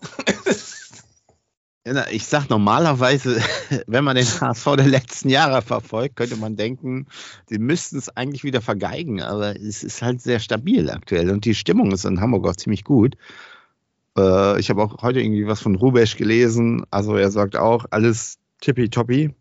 [2.11, 3.41] ich sag normalerweise,
[3.87, 7.07] wenn man den HSV der letzten Jahre verfolgt, könnte man denken,
[7.47, 11.55] sie müssten es eigentlich wieder vergeigen, aber es ist halt sehr stabil aktuell und die
[11.55, 13.17] Stimmung ist in Hamburg auch ziemlich gut.
[14.17, 18.39] Äh, ich habe auch heute irgendwie was von Rubesch gelesen, also er sagt auch, alles
[18.61, 19.35] tippitoppi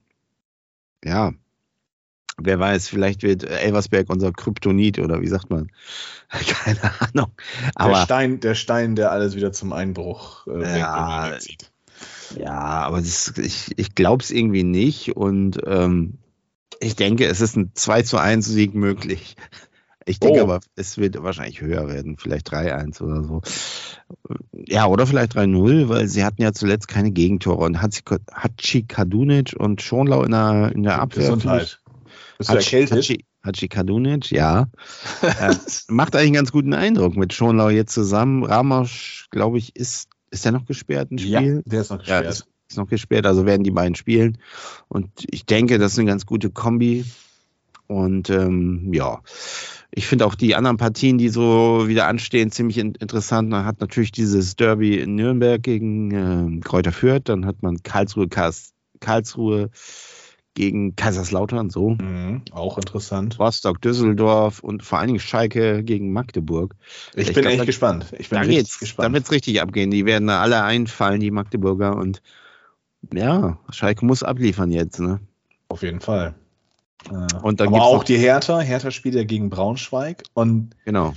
[1.03, 1.33] ja,
[2.37, 5.69] wer weiß, vielleicht wird Elversberg unser Kryptonit oder wie sagt man?
[6.29, 7.31] Keine Ahnung.
[7.75, 11.71] Aber, der, Stein, der Stein, der alles wieder zum Einbruch äh, ja, zieht.
[12.37, 16.19] Ja, aber das, ich, ich glaube es irgendwie nicht und ähm,
[16.79, 19.35] ich denke, es ist ein 2 zu 1 Sieg möglich.
[20.09, 20.45] Ich denke oh.
[20.45, 23.41] aber, es wird wahrscheinlich höher werden, vielleicht 3-1 oder so.
[24.53, 29.83] Ja, oder vielleicht 3-0, weil sie hatten ja zuletzt keine Gegentore und Hachi Kadunic und
[29.83, 31.25] Schonlau in der, in der Abwehr.
[31.25, 31.79] Gesundheit.
[32.39, 32.97] Bist du erkältet?
[32.97, 34.67] Hachi, Hachi Kadunic, ja.
[35.21, 35.55] äh,
[35.89, 38.43] macht eigentlich einen ganz guten Eindruck mit Schonlau jetzt zusammen.
[38.43, 41.57] Ramos, glaube ich, ist, ist der noch gesperrt ein Spiel?
[41.57, 42.23] Ja, der ist noch gesperrt.
[42.23, 44.39] Ja, ist, ist noch gesperrt, also werden die beiden spielen.
[44.87, 47.05] Und ich denke, das ist eine ganz gute Kombi.
[47.85, 49.21] Und ähm, ja,
[49.91, 53.49] ich finde auch die anderen Partien, die so wieder anstehen, ziemlich in interessant.
[53.49, 58.27] Man hat natürlich dieses Derby in Nürnberg gegen äh, Kräuter Fürth, dann hat man Karlsruhe,
[58.99, 59.69] Karlsruhe
[60.53, 61.91] gegen Kaiserslautern, so.
[61.91, 63.39] Mhm, auch interessant.
[63.39, 66.75] Rostock, Düsseldorf und vor allen Dingen Schalke gegen Magdeburg.
[67.15, 68.05] Ich, ich bin glaub, echt da, gespannt.
[68.17, 69.09] Ich bin da geht's, gespannt.
[69.09, 69.89] Da wird es richtig abgehen.
[69.89, 71.95] Die werden da alle einfallen, die Magdeburger.
[71.95, 72.21] Und
[73.13, 75.19] ja, Schalke muss abliefern jetzt, ne?
[75.69, 76.35] Auf jeden Fall.
[77.41, 78.59] Und dann Aber auch die Hertha.
[78.59, 80.23] Hertha spielt ja gegen Braunschweig.
[80.33, 81.13] Und genau.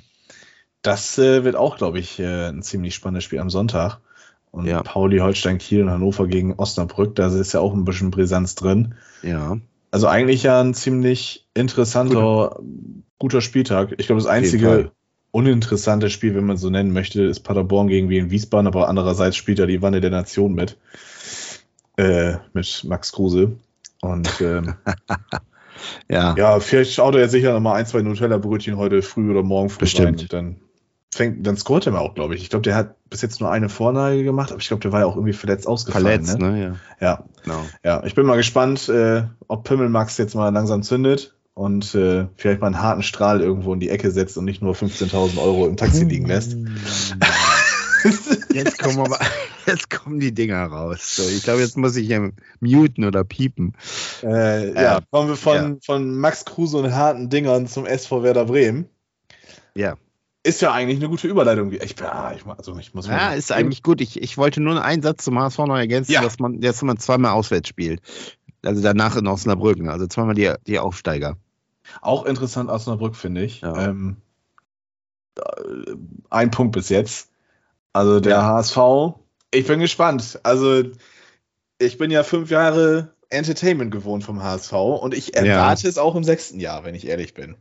[0.83, 3.99] das äh, wird auch, glaube ich, äh, ein ziemlich spannendes Spiel am Sonntag.
[4.53, 4.83] Und ja.
[4.83, 8.95] Pauli, Holstein, Kiel und Hannover gegen Osnabrück, da ist ja auch ein bisschen Brisanz drin.
[9.23, 9.57] Ja.
[9.91, 12.65] Also eigentlich ja ein ziemlich interessanter, Gut.
[13.19, 13.95] guter Spieltag.
[13.99, 14.93] Ich glaube, das einzige
[15.31, 19.59] uninteressante Spiel, wenn man so nennen möchte, ist Paderborn gegen Wien Wiesbaden, aber andererseits spielt
[19.59, 20.77] ja die Wanne der Nation mit.
[21.97, 23.53] Äh, mit Max Kruse.
[24.01, 24.75] Und ähm,
[26.11, 26.35] ja.
[26.37, 29.81] ja, vielleicht schaut er ja sicher nochmal ein, zwei Nutella-Brötchen heute früh oder morgen früh
[29.81, 30.33] Bestimmt.
[30.33, 30.57] dann
[31.15, 32.43] fängt, dann scoret er mal auch, glaube ich.
[32.43, 35.01] Ich glaube, der hat bis jetzt nur eine Vorlage gemacht, aber ich glaube, der war
[35.01, 36.07] ja auch irgendwie verletzt ausgefallen.
[36.07, 36.51] Verletzt, ne?
[36.51, 36.63] ne?
[36.63, 36.77] Ja.
[37.01, 37.25] Ja.
[37.45, 37.65] Genau.
[37.85, 42.61] ja, ich bin mal gespannt, äh, ob Pimmelmax jetzt mal langsam zündet und äh, vielleicht
[42.61, 45.77] mal einen harten Strahl irgendwo in die Ecke setzt und nicht nur 15.000 Euro im
[45.77, 46.57] Taxi liegen lässt.
[48.53, 49.19] Jetzt kommen, aber,
[49.67, 51.17] jetzt kommen die Dinger raus.
[51.17, 52.29] So, ich glaube, jetzt muss ich ja
[52.61, 53.75] muten oder piepen.
[54.23, 55.77] Äh, ja, kommen wir von, ja.
[55.85, 58.89] von Max Kruse und harten Dingern zum SV Werder Bremen.
[59.75, 59.97] Ja.
[60.45, 61.71] Ist ja eigentlich eine gute Überleitung.
[61.73, 64.01] Ich, ja, ich, also ich muss ja, ist eigentlich gut.
[64.01, 66.21] Ich, ich wollte nur einen Satz zum HSV noch ergänzen, ja.
[66.21, 68.01] dass, man, dass man zweimal auswärts spielt.
[68.65, 69.81] Also danach in Osnabrück.
[69.87, 71.37] Also zweimal die, die Aufsteiger.
[72.01, 73.61] Auch interessant Osnabrück, finde ich.
[73.61, 73.89] Ja.
[73.89, 74.17] Ähm,
[76.31, 77.32] ein Punkt bis jetzt.
[77.93, 78.43] Also der ja.
[78.43, 78.79] HSV,
[79.53, 80.41] ich bin gespannt.
[80.43, 80.83] Also
[81.79, 85.89] ich bin ja fünf Jahre Entertainment gewohnt vom HSV und ich erwarte ja.
[85.89, 87.57] es auch im sechsten Jahr, wenn ich ehrlich bin.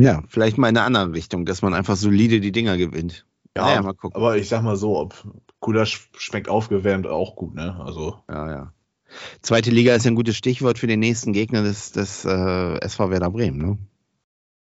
[0.00, 3.26] Ja, vielleicht mal in eine andere Richtung, dass man einfach solide die Dinger gewinnt.
[3.56, 4.16] Ja, naja, mal gucken.
[4.16, 5.14] aber ich sag mal so, ob
[5.60, 7.80] Cooler schmeckt aufgewärmt auch gut, ne?
[7.80, 8.18] Also.
[8.28, 8.72] Ja, ja.
[9.42, 13.10] Zweite Liga ist ja ein gutes Stichwort für den nächsten Gegner des, des äh, SV
[13.10, 13.78] Werder Bremen, ne?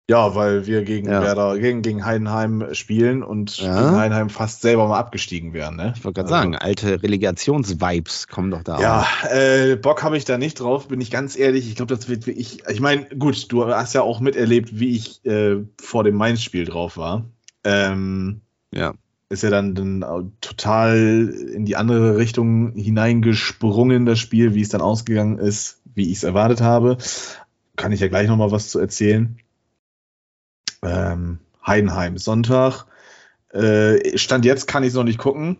[0.07, 1.23] Ja, weil wir gegen ja.
[1.23, 3.81] Werder, gegen, gegen Heidenheim spielen und ja.
[3.81, 5.75] gegen Heidenheim fast selber mal abgestiegen wären.
[5.75, 5.93] Ne?
[5.97, 8.79] Ich wollte gerade also, sagen, alte Relegationsvibes kommen doch da.
[8.79, 11.67] Ja, äh, Bock habe ich da nicht drauf, bin ich ganz ehrlich.
[11.67, 12.67] Ich glaube, das wird wie ich.
[12.69, 16.97] Ich meine, gut, du hast ja auch miterlebt, wie ich äh, vor dem Mainz-Spiel drauf
[16.97, 17.25] war.
[17.63, 18.41] Ähm,
[18.71, 18.93] ja.
[19.29, 24.81] Ist ja dann, dann total in die andere Richtung hineingesprungen, das Spiel, wie es dann
[24.81, 26.99] ausgegangen ist, wie ich es erwartet habe.
[27.75, 29.39] Kann ich ja gleich nochmal was zu erzählen
[30.85, 32.85] ähm, Heidenheim Sonntag.
[33.51, 35.57] Äh, Stand jetzt kann ich es noch nicht gucken.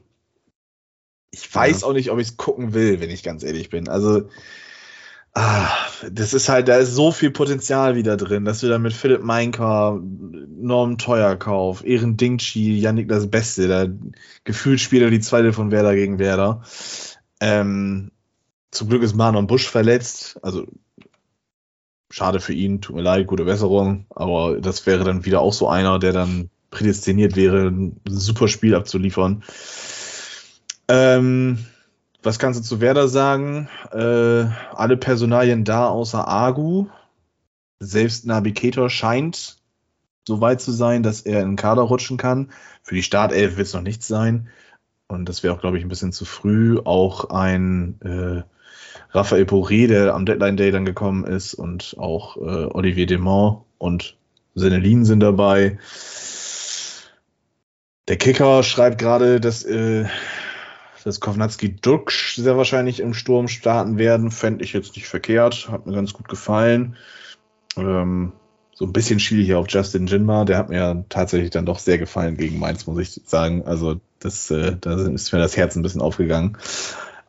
[1.31, 1.87] Ich weiß ja.
[1.87, 3.89] auch nicht, ob ich es gucken will, wenn ich ganz ehrlich bin.
[3.89, 4.29] Also,
[5.33, 5.69] ah,
[6.09, 9.21] das ist halt, da ist so viel Potenzial wieder drin, dass du da mit Philipp
[9.21, 13.87] Meinker, Norm Teuerkauf, Ehren Dingchi, Yannick das Beste, da
[14.45, 16.63] gefühlt spielt er die zweite von Werder gegen Werder.
[17.41, 18.11] Ähm,
[18.71, 20.67] zum Glück ist Manon Busch verletzt, also
[22.09, 25.67] schade für ihn, tut mir leid, gute Besserung, aber das wäre dann wieder auch so
[25.67, 29.43] einer, der dann prädestiniert wäre, ein super Spiel abzuliefern.
[30.87, 31.65] Ähm,
[32.21, 33.69] was kannst du zu Werder sagen?
[33.91, 36.87] Äh, alle Personalien da außer Agu.
[37.79, 39.57] Selbst Navigator scheint
[40.27, 42.51] so weit zu sein, dass er in den Kader rutschen kann.
[42.81, 44.49] Für die Startelf wird es noch nichts sein.
[45.07, 46.79] Und das wäre auch, glaube ich, ein bisschen zu früh.
[46.83, 48.43] Auch ein äh,
[49.15, 54.17] Raphael Poré, der am Deadline Day dann gekommen ist, und auch äh, Olivier Demont und
[54.55, 55.77] Senelin sind dabei.
[58.07, 60.05] Der Kicker schreibt gerade, dass, äh,
[61.03, 64.31] dass Kovnatski Duksch sehr wahrscheinlich im Sturm starten werden.
[64.31, 65.69] Fände ich jetzt nicht verkehrt.
[65.71, 66.97] Hat mir ganz gut gefallen.
[67.77, 68.33] Ähm,
[68.73, 70.45] so ein bisschen schiel hier auf Justin Jinma.
[70.45, 73.63] Der hat mir tatsächlich dann doch sehr gefallen gegen Mainz, muss ich sagen.
[73.65, 76.57] Also, das, äh, da ist mir das Herz ein bisschen aufgegangen.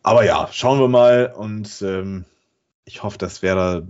[0.07, 2.27] Aber ja, schauen wir mal und ähm,
[2.85, 3.89] ich hoffe, dass Werder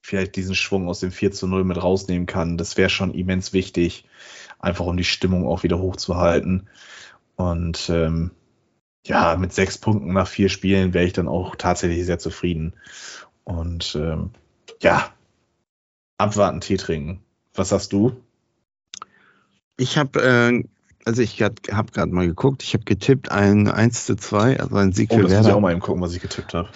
[0.00, 2.56] vielleicht diesen Schwung aus dem 4 zu 0 mit rausnehmen kann.
[2.56, 4.06] Das wäre schon immens wichtig,
[4.58, 6.70] einfach um die Stimmung auch wieder hochzuhalten.
[7.36, 8.30] Und ähm,
[9.04, 12.72] ja, mit sechs Punkten nach vier Spielen wäre ich dann auch tatsächlich sehr zufrieden.
[13.44, 14.30] Und ähm,
[14.80, 15.12] ja,
[16.16, 17.22] abwarten, Tee trinken.
[17.52, 18.16] Was hast du?
[19.76, 20.64] Ich habe äh,
[21.08, 21.54] also ich habe
[21.90, 25.22] gerade mal geguckt, ich habe getippt ein 1 zu 2, also ein Sieg oh, für
[25.22, 25.42] das Werder.
[25.42, 26.68] Muss ich auch mal eben gucken, was ich getippt habe.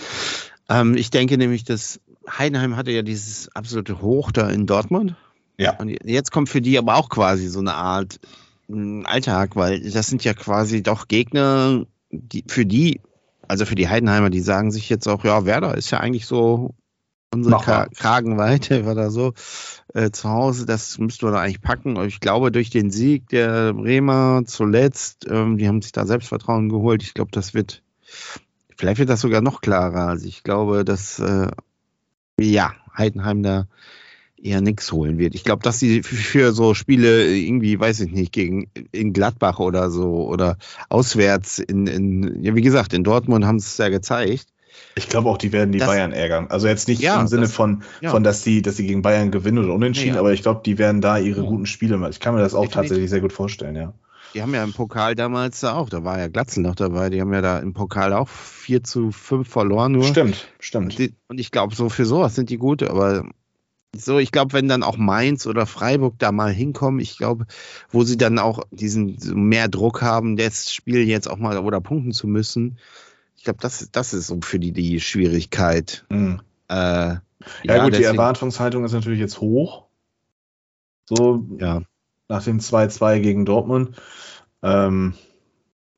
[0.70, 5.16] Ähm, ich denke nämlich, dass Heidenheim hatte ja dieses absolute Hoch da in Dortmund.
[5.58, 5.76] Ja.
[5.76, 8.20] Und jetzt kommt für die aber auch quasi so eine Art
[8.68, 13.02] hm, Alltag, weil das sind ja quasi doch Gegner, die für die,
[13.48, 16.74] also für die Heidenheimer, die sagen sich jetzt auch, ja, Werder ist ja eigentlich so
[17.32, 19.32] unsere Ka Kragenweite war da so
[19.94, 21.96] äh, zu Hause, das müssten wir da eigentlich packen.
[22.04, 27.02] Ich glaube, durch den Sieg der Bremer zuletzt, ähm, die haben sich da Selbstvertrauen geholt.
[27.02, 27.82] Ich glaube, das wird,
[28.76, 30.08] vielleicht wird das sogar noch klarer.
[30.08, 31.48] Also ich glaube, dass, äh,
[32.38, 33.66] ja, Heidenheim da
[34.36, 35.34] eher nichts holen wird.
[35.34, 39.90] Ich glaube, dass sie für so Spiele irgendwie, weiß ich nicht, gegen in Gladbach oder
[39.90, 44.51] so oder auswärts in, in ja, wie gesagt, in Dortmund haben sie es ja gezeigt
[44.94, 46.48] ich glaube auch, die werden die das, Bayern ärgern.
[46.48, 48.10] Also jetzt nicht ja, im Sinne das, von, ja.
[48.10, 50.20] von dass die, dass sie gegen Bayern gewinnen oder unentschieden, ja.
[50.20, 52.12] aber ich glaube, die werden da ihre guten Spiele machen.
[52.12, 52.88] Ich kann mir das auch Definitiv.
[52.88, 53.94] tatsächlich sehr gut vorstellen, ja.
[54.34, 57.32] Die haben ja im Pokal damals auch, da war ja Glatzel noch dabei, die haben
[57.34, 60.04] ja da im Pokal auch 4 zu 5 verloren nur.
[60.04, 60.92] Stimmt, stimmt.
[60.92, 63.24] Und, die, und ich glaube, so für sowas sind die gut, aber
[63.94, 67.46] so, ich glaube, wenn dann auch Mainz oder Freiburg da mal hinkommen, ich glaube,
[67.90, 72.12] wo sie dann auch diesen mehr Druck haben, das Spiel jetzt auch mal oder punkten
[72.12, 72.78] zu müssen,
[73.42, 76.04] ich glaube, das, das ist so für die die Schwierigkeit.
[76.10, 76.42] Mhm.
[76.68, 77.20] Äh, ja,
[77.64, 79.86] ja, gut, die Erwartungshaltung ist natürlich jetzt hoch.
[81.08, 81.82] So, ja.
[82.28, 83.96] nach dem 2-2 gegen Dortmund.
[84.62, 85.14] Ähm,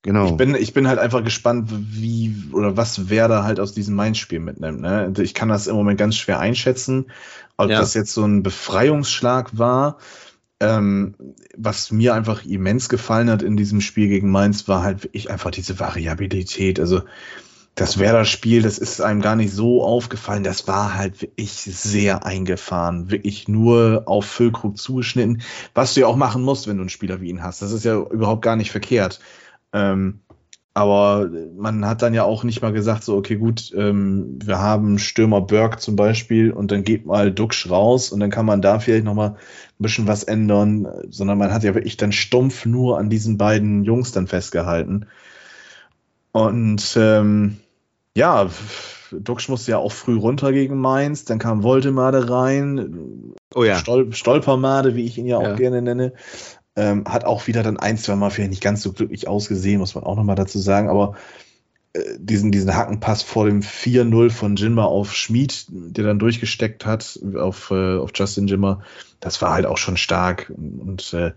[0.00, 0.24] genau.
[0.28, 4.40] Ich bin, ich bin halt einfach gespannt, wie oder was Werder halt aus diesem Mainz-Spiel
[4.40, 4.80] mitnimmt.
[4.80, 5.12] Ne?
[5.18, 7.10] Ich kann das im Moment ganz schwer einschätzen,
[7.58, 7.78] ob ja.
[7.78, 9.98] das jetzt so ein Befreiungsschlag war.
[10.60, 11.14] Ähm,
[11.56, 15.50] was mir einfach immens gefallen hat in diesem Spiel gegen Mainz, war halt wirklich einfach
[15.50, 16.78] diese Variabilität.
[16.78, 17.02] Also
[17.74, 20.44] das Werder-Spiel, das ist einem gar nicht so aufgefallen.
[20.44, 23.10] Das war halt wirklich sehr eingefahren.
[23.10, 25.42] Wirklich nur auf Füllkrug zugeschnitten.
[25.74, 27.62] Was du ja auch machen musst, wenn du einen Spieler wie ihn hast.
[27.62, 29.18] Das ist ja überhaupt gar nicht verkehrt.
[29.72, 30.20] Ähm,
[30.76, 34.98] aber man hat dann ja auch nicht mal gesagt, so, okay, gut, ähm, wir haben
[34.98, 38.80] Stürmer Berg zum Beispiel und dann geht mal Duxch raus und dann kann man da
[38.80, 39.36] vielleicht nochmal ein
[39.78, 44.10] bisschen was ändern, sondern man hat ja wirklich dann stumpf nur an diesen beiden Jungs
[44.10, 45.06] dann festgehalten.
[46.32, 47.58] Und ähm,
[48.16, 48.48] ja,
[49.12, 53.76] Duxch musste ja auch früh runter gegen Mainz, dann kam Voltemade rein, oh ja.
[53.76, 55.54] Stol Stolpermade, wie ich ihn ja auch ja.
[55.54, 56.14] gerne nenne.
[56.76, 59.94] Ähm, hat auch wieder dann ein, zwei Mal vielleicht nicht ganz so glücklich ausgesehen, muss
[59.94, 61.14] man auch nochmal dazu sagen, aber
[61.92, 67.18] äh, diesen, diesen Hackenpass vor dem 4-0 von Jinma auf Schmid, der dann durchgesteckt hat
[67.36, 68.82] auf, äh, auf Justin Jimmer,
[69.20, 70.52] das war halt auch schon stark.
[70.56, 71.32] Und äh,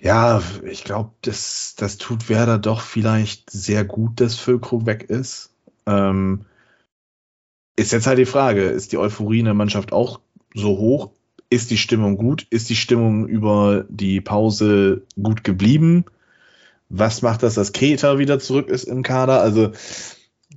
[0.00, 5.50] ja, ich glaube, das, das tut Werder doch vielleicht sehr gut, dass Füllkrug weg ist.
[5.86, 6.44] Ähm,
[7.76, 10.20] ist jetzt halt die Frage, ist die Euphorie in der Mannschaft auch
[10.54, 11.10] so hoch?
[11.50, 12.46] Ist die Stimmung gut?
[12.50, 16.04] Ist die Stimmung über die Pause gut geblieben?
[16.88, 19.40] Was macht das, dass Keter wieder zurück ist im Kader?
[19.40, 19.72] Also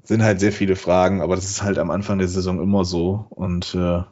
[0.04, 3.26] sind halt sehr viele Fragen, aber das ist halt am Anfang der Saison immer so.
[3.30, 4.04] Und äh,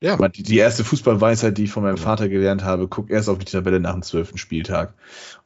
[0.00, 0.16] ja.
[0.28, 3.80] Die erste Fußballweisheit, die ich von meinem Vater gelernt habe, guck erst auf die Tabelle
[3.80, 4.94] nach dem zwölften Spieltag.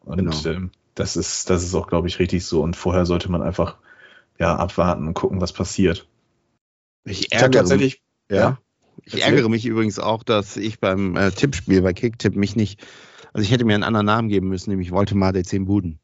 [0.01, 0.37] Und genau.
[0.47, 2.63] ähm, das ist, das ist auch, glaube ich, richtig so.
[2.63, 3.77] Und vorher sollte man einfach
[4.39, 6.07] ja, abwarten und gucken, was passiert.
[7.05, 8.37] Ich ärgere ich tatsächlich, ja.
[8.37, 8.59] ja.
[9.05, 12.85] Ich ärgere mich übrigens auch, dass ich beim äh, Tippspiel bei Kicktipp mich nicht,
[13.33, 16.01] also ich hätte mir einen anderen Namen geben müssen, nämlich wollte mal der 10 Buden.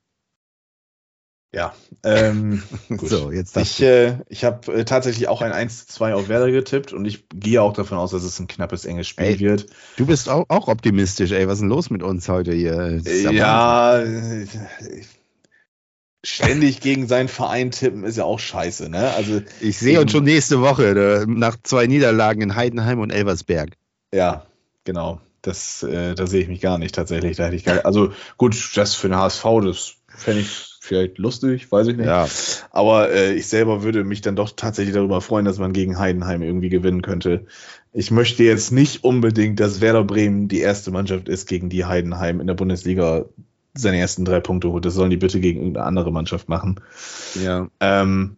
[1.54, 6.14] Ja, ähm, so, jetzt ich, äh, ich habe äh, tatsächlich auch ein 1 zu 2
[6.14, 9.26] auf Werder getippt und ich gehe auch davon aus, dass es ein knappes, enges Spiel
[9.26, 9.66] ey, wird.
[9.96, 11.46] Du bist auch, auch optimistisch, ey.
[11.46, 13.00] Was ist denn los mit uns heute hier?
[13.30, 14.46] Ja, äh,
[16.24, 19.12] ständig gegen seinen Verein tippen ist ja auch scheiße, ne?
[19.14, 23.76] Also ich sehe uns schon nächste Woche nach zwei Niederlagen in Heidenheim und Elversberg.
[24.12, 24.46] Ja,
[24.84, 25.20] genau.
[25.42, 27.36] Das, äh, da sehe ich mich gar nicht tatsächlich.
[27.36, 31.70] Da hätte ich gar, also gut, das für den HSV, das fände ich vielleicht lustig,
[31.70, 32.06] weiß ich nicht.
[32.06, 32.26] Ja.
[32.70, 36.42] Aber äh, ich selber würde mich dann doch tatsächlich darüber freuen, dass man gegen Heidenheim
[36.42, 37.46] irgendwie gewinnen könnte.
[37.92, 42.40] Ich möchte jetzt nicht unbedingt, dass Werder Bremen die erste Mannschaft ist, gegen die Heidenheim
[42.40, 43.26] in der Bundesliga
[43.74, 44.84] seine ersten drei Punkte holt.
[44.84, 46.80] Das sollen die bitte gegen irgendeine andere Mannschaft machen.
[47.42, 47.68] Ja.
[47.80, 48.36] Ähm,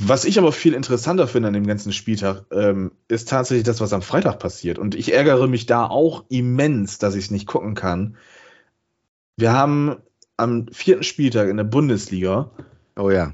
[0.00, 3.92] was ich aber viel interessanter finde an dem ganzen Spieltag, ähm, ist tatsächlich das, was
[3.92, 4.78] am Freitag passiert.
[4.78, 8.16] Und ich ärgere mich da auch immens, dass ich es nicht gucken kann.
[9.36, 9.96] Wir haben
[10.36, 12.50] am vierten Spieltag in der Bundesliga.
[12.96, 13.32] Oh ja.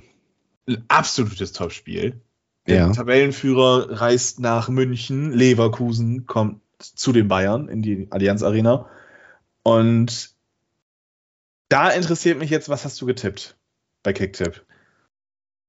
[0.68, 2.20] Ein absolutes Topspiel.
[2.66, 2.92] Der ja.
[2.92, 8.86] Tabellenführer reist nach München, Leverkusen kommt zu den Bayern in die Allianz Arena.
[9.62, 10.34] Und
[11.70, 13.56] da interessiert mich jetzt, was hast du getippt
[14.02, 14.66] bei Kicktipp?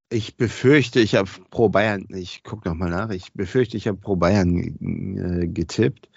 [0.09, 4.17] Ich befürchte, ich habe pro Bayern, ich gucke nochmal nach, ich befürchte, ich habe pro
[4.17, 6.09] Bayern äh, getippt.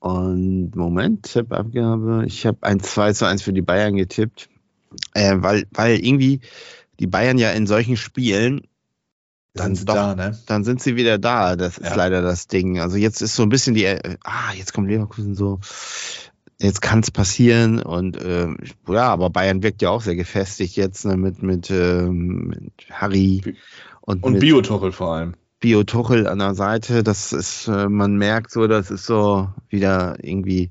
[0.00, 4.50] Und Moment, Tippabgabe, ich habe ein 2 zu 1 für die Bayern getippt,
[5.14, 6.40] äh, weil, weil irgendwie
[7.00, 8.66] die Bayern ja in solchen Spielen
[9.54, 10.38] dann, doch, da, ne?
[10.46, 11.56] dann sind sie wieder da.
[11.56, 11.94] Das ist ja.
[11.94, 12.80] leider das Ding.
[12.80, 15.60] Also jetzt ist so ein bisschen die, äh, ah, jetzt kommt Leverkusen so
[16.58, 18.48] jetzt kann es passieren und äh,
[18.88, 23.56] ja, aber Bayern wirkt ja auch sehr gefestigt jetzt ne, mit, mit, äh, mit Harry
[24.00, 25.34] und, und Biotuchel vor allem.
[25.60, 30.70] Biotuchel an der Seite, das ist, äh, man merkt so, das ist so wieder irgendwie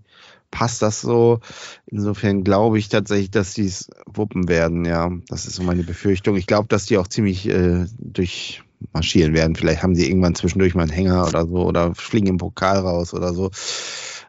[0.53, 1.39] passt das so.
[1.88, 5.11] Insofern glaube ich tatsächlich, dass die es wuppen werden, ja.
[5.27, 6.36] Das ist so meine Befürchtung.
[6.36, 9.55] Ich glaube, dass die auch ziemlich äh, durchmarschieren werden.
[9.55, 13.15] Vielleicht haben sie irgendwann zwischendurch mal einen Hänger oder so oder fliegen im Pokal raus
[13.15, 13.49] oder so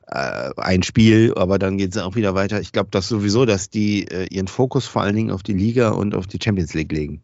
[0.07, 2.61] äh, ein Spiel, aber dann geht es auch wieder weiter.
[2.61, 5.91] Ich glaube dass sowieso, dass die äh, ihren Fokus vor allen Dingen auf die Liga
[5.91, 7.23] und auf die Champions League legen.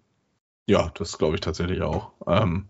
[0.67, 2.13] Ja, das glaube ich tatsächlich auch.
[2.27, 2.67] Ähm,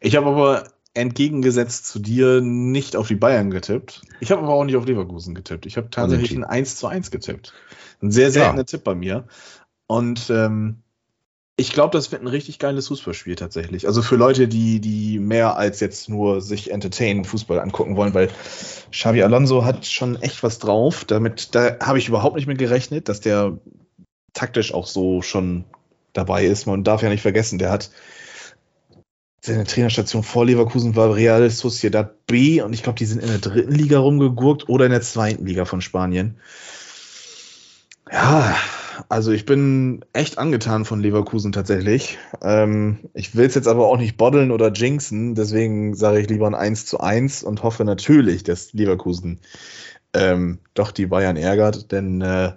[0.00, 4.02] ich habe aber entgegengesetzt zu dir nicht auf die Bayern getippt.
[4.20, 5.66] Ich habe aber auch nicht auf Leverkusen getippt.
[5.66, 7.52] Ich habe tatsächlich ein 1 zu 1 getippt.
[8.00, 8.64] Ein sehr seltener ja.
[8.64, 9.26] Tipp bei mir.
[9.86, 10.83] Und ähm,
[11.56, 13.86] ich glaube, das wird ein richtig geiles Fußballspiel tatsächlich.
[13.86, 18.28] Also für Leute, die, die mehr als jetzt nur sich entertainen, Fußball angucken wollen, weil
[18.90, 21.04] Xavi Alonso hat schon echt was drauf.
[21.04, 23.58] Damit, da habe ich überhaupt nicht mit gerechnet, dass der
[24.32, 25.64] taktisch auch so schon
[26.12, 26.66] dabei ist.
[26.66, 27.90] Man darf ja nicht vergessen, der hat
[29.40, 33.38] seine Trainerstation vor Leverkusen war Real Sociedad B und ich glaube, die sind in der
[33.38, 36.38] dritten Liga rumgegurkt oder in der zweiten Liga von Spanien.
[38.10, 38.56] Ja,
[39.08, 42.18] also ich bin echt angetan von Leverkusen tatsächlich.
[42.42, 46.46] Ähm, ich will es jetzt aber auch nicht boddeln oder jinxen, deswegen sage ich lieber
[46.46, 49.40] ein 1 zu 1 und hoffe natürlich, dass Leverkusen
[50.14, 52.52] ähm, doch die Bayern ärgert, denn äh,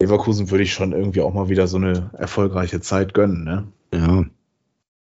[0.00, 3.44] Leverkusen würde ich schon irgendwie auch mal wieder so eine erfolgreiche Zeit gönnen.
[3.44, 3.68] Ne?
[3.92, 4.24] Ja.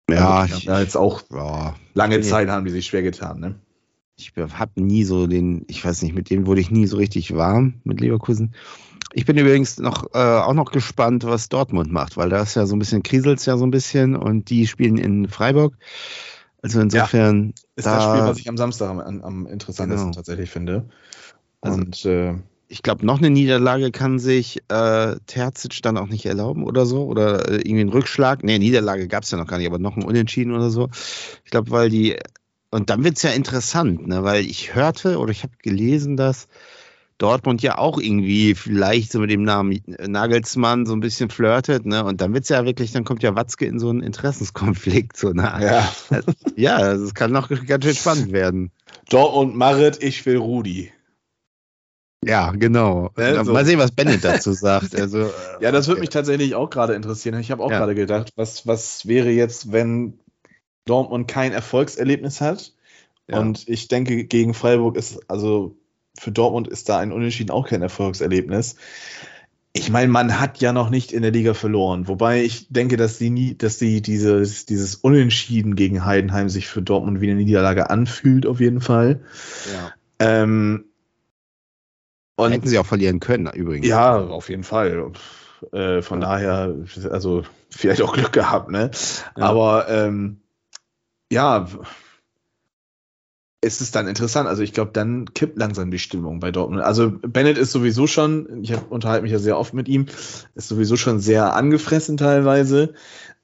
[0.09, 3.41] Ja, also, ich, ja jetzt auch ja, lange Zeit haben die sich schwer getan.
[3.41, 3.57] Ne?
[4.16, 7.35] Ich habe nie so den, ich weiß nicht, mit denen wurde ich nie so richtig
[7.35, 8.55] warm mit Leverkusen.
[9.16, 12.66] Ich bin übrigens noch äh, auch noch gespannt, was Dortmund macht, weil da ist ja
[12.66, 15.74] so ein bisschen kriselt ja so ein bisschen und die spielen in Freiburg.
[16.60, 17.46] Also insofern.
[17.46, 20.16] Ja, ist da, das Spiel, was ich am Samstag am, am interessantesten genau.
[20.16, 20.90] tatsächlich finde.
[21.62, 22.34] Also, und äh,
[22.68, 27.04] ich glaube, noch eine Niederlage kann sich äh, Terzic dann auch nicht erlauben oder so.
[27.04, 28.44] Oder äh, irgendwie einen Rückschlag.
[28.44, 30.90] Nee, Niederlage gab es ja noch gar nicht, aber noch ein Unentschieden oder so.
[31.42, 32.18] Ich glaube, weil die.
[32.70, 34.24] Und dann wird es ja interessant, ne?
[34.24, 36.48] weil ich hörte oder ich habe gelesen, dass
[37.18, 42.04] Dortmund ja auch irgendwie vielleicht so mit dem Namen Nagelsmann so ein bisschen flirtet, ne?
[42.04, 45.16] Und dann wird's ja wirklich, dann kommt ja Watzke in so einen Interessenskonflikt.
[45.16, 45.42] So, ne?
[45.60, 45.92] Ja.
[46.56, 48.70] ja, das kann noch ganz schön spannend werden.
[49.08, 50.92] Dortmund Marit, ich will Rudi.
[52.24, 53.10] Ja, genau.
[53.14, 53.52] Also.
[53.52, 54.94] Mal sehen, was Bennett dazu sagt.
[54.94, 57.38] Also, ja, das würde mich tatsächlich auch gerade interessieren.
[57.40, 57.78] Ich habe auch ja.
[57.78, 60.18] gerade gedacht, was, was wäre jetzt, wenn
[60.84, 62.72] Dortmund kein Erfolgserlebnis hat?
[63.28, 63.38] Ja.
[63.38, 65.76] Und ich denke, gegen Freiburg ist, also
[66.18, 68.76] für Dortmund ist da ein Unentschieden auch kein Erfolgserlebnis.
[69.72, 73.18] Ich meine, man hat ja noch nicht in der Liga verloren, wobei ich denke, dass
[73.18, 77.90] die nie, dass die dieses, dieses Unentschieden gegen Heidenheim sich für Dortmund wie eine Niederlage
[77.90, 79.20] anfühlt, auf jeden Fall.
[79.70, 79.92] Ja.
[80.18, 80.86] Ähm,
[82.36, 83.86] und Hätten sie auch verlieren können, übrigens.
[83.86, 85.12] Ja, auf jeden Fall.
[85.72, 86.28] Äh, von ja.
[86.28, 86.74] daher,
[87.10, 88.90] also vielleicht auch Glück gehabt, ne?
[89.36, 89.44] Ja.
[89.44, 90.40] Aber ähm,
[91.30, 91.66] ja,
[93.66, 94.48] es ist dann interessant.
[94.48, 96.82] Also ich glaube, dann kippt langsam die Stimmung bei Dortmund.
[96.82, 100.06] Also Bennett ist sowieso schon, ich unterhalte mich ja sehr oft mit ihm,
[100.54, 102.94] ist sowieso schon sehr angefressen teilweise.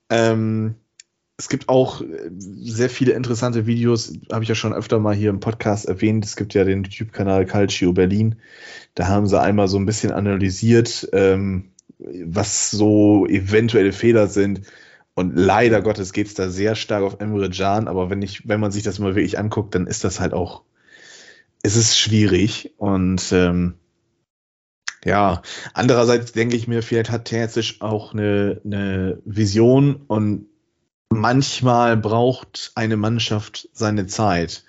[0.08, 0.76] Ähm,
[1.36, 2.02] es gibt auch
[2.38, 6.24] sehr viele interessante Videos, habe ich ja schon öfter mal hier im Podcast erwähnt.
[6.24, 8.36] Es gibt ja den YouTube-Kanal Calcio Berlin.
[8.94, 14.62] Da haben sie einmal so ein bisschen analysiert, ähm, was so eventuelle Fehler sind
[15.14, 18.60] und leider Gottes geht es da sehr stark auf Emre Can, aber wenn ich, wenn
[18.60, 20.62] man sich das mal wirklich anguckt, dann ist das halt auch,
[21.62, 22.72] es ist schwierig.
[22.78, 23.74] Und ähm,
[25.04, 25.42] ja,
[25.74, 30.46] andererseits denke ich mir, vielleicht hat Terzic auch eine, eine Vision und
[31.10, 34.64] manchmal braucht eine Mannschaft seine Zeit.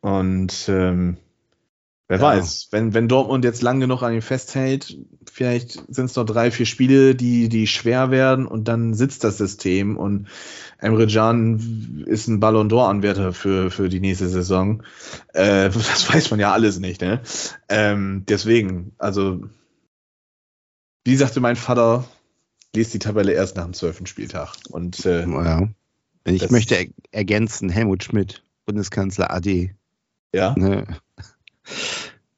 [0.00, 1.16] Und ähm,
[2.06, 2.22] Wer ja.
[2.22, 4.98] weiß, wenn, wenn Dortmund jetzt lang genug an ihm festhält,
[5.30, 9.38] vielleicht sind es noch drei, vier Spiele, die, die schwer werden und dann sitzt das
[9.38, 10.28] System und
[10.78, 14.82] Emre Can ist ein Ballon d'Or-Anwärter für, für die nächste Saison.
[15.32, 17.22] Äh, das weiß man ja alles nicht, ne?
[17.70, 19.42] Ähm, deswegen, also,
[21.04, 22.04] wie sagte mein Vater,
[22.74, 24.54] liest die Tabelle erst nach dem zwölften Spieltag.
[24.68, 25.68] Und, äh, ja.
[26.26, 29.74] Ich möchte er ergänzen, Helmut Schmidt, Bundeskanzler AD.
[30.34, 30.54] Ja.
[30.56, 30.86] Ne?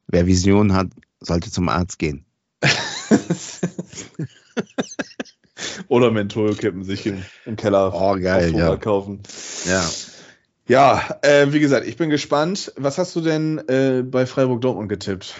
[0.08, 0.88] Wer Vision hat,
[1.20, 2.24] sollte zum Arzt gehen.
[5.88, 8.76] Oder Mentholkippen sich im, im Keller oh, geil, ja.
[8.76, 9.22] kaufen.
[9.64, 9.84] Ja.
[10.68, 12.72] Ja, äh, wie gesagt, ich bin gespannt.
[12.76, 15.34] Was hast du denn äh, bei Freiburg Dortmund getippt?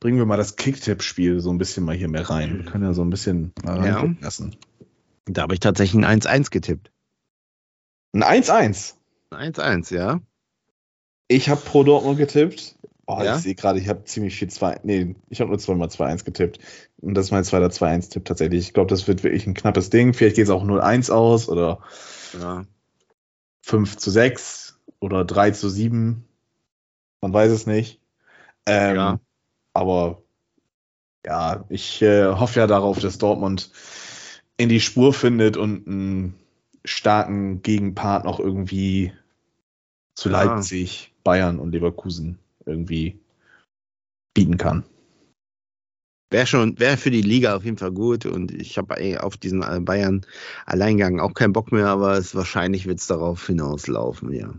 [0.00, 2.58] Bringen wir mal das Kicktipp-Spiel so ein bisschen mal hier mehr rein.
[2.58, 4.04] Wir können ja so ein bisschen mal ja.
[4.20, 4.56] lassen.
[5.26, 6.90] Da habe ich tatsächlich ein 1-1 getippt.
[8.12, 8.94] Ein 1-1?
[9.30, 10.20] Ein 1-1, ja.
[11.28, 12.76] Ich habe pro Dortmund getippt.
[13.06, 13.36] Oh, ja?
[13.36, 14.80] ich sehe gerade, ich habe ziemlich viel 2.
[14.84, 16.60] Nee, ich habe nur zweimal 2-1 getippt.
[16.98, 18.60] Und das ist mein zweiter 2-1-Tipp tatsächlich.
[18.60, 20.14] Ich glaube, das wird wirklich ein knappes Ding.
[20.14, 21.80] Vielleicht geht es auch 0-1 aus oder
[22.40, 22.64] ja.
[23.62, 26.24] 5 zu 6 oder 3 zu 7.
[27.20, 28.00] Man weiß es nicht.
[28.66, 29.20] Ähm, ja.
[29.72, 30.22] Aber
[31.26, 33.72] ja, ich äh, hoffe ja darauf, dass Dortmund
[34.56, 36.34] in die Spur findet und einen
[36.84, 39.12] starken Gegenpart noch irgendwie
[40.14, 43.20] zu Leipzig, Bayern und Leverkusen irgendwie
[44.34, 44.84] bieten kann.
[46.30, 49.84] Wäre schon, wäre für die Liga auf jeden Fall gut und ich habe auf diesen
[49.84, 50.24] Bayern
[50.64, 54.54] Alleingang auch keinen Bock mehr, aber es wahrscheinlich wird es darauf hinauslaufen, ja.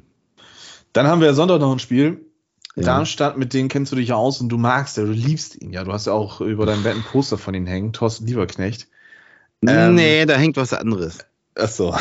[0.93, 2.23] Dann haben wir Sonntag noch ein Spiel.
[2.75, 2.83] Ja.
[2.83, 5.71] Darmstadt, mit denen kennst du dich ja aus und du magst ja, du liebst ihn
[5.71, 5.83] ja.
[5.83, 8.87] Du hast ja auch über deinem Bett ein Poster von ihm hängen, Thorsten Lieberknecht.
[9.65, 11.25] Ähm, nee, da hängt was anderes.
[11.55, 11.95] Achso.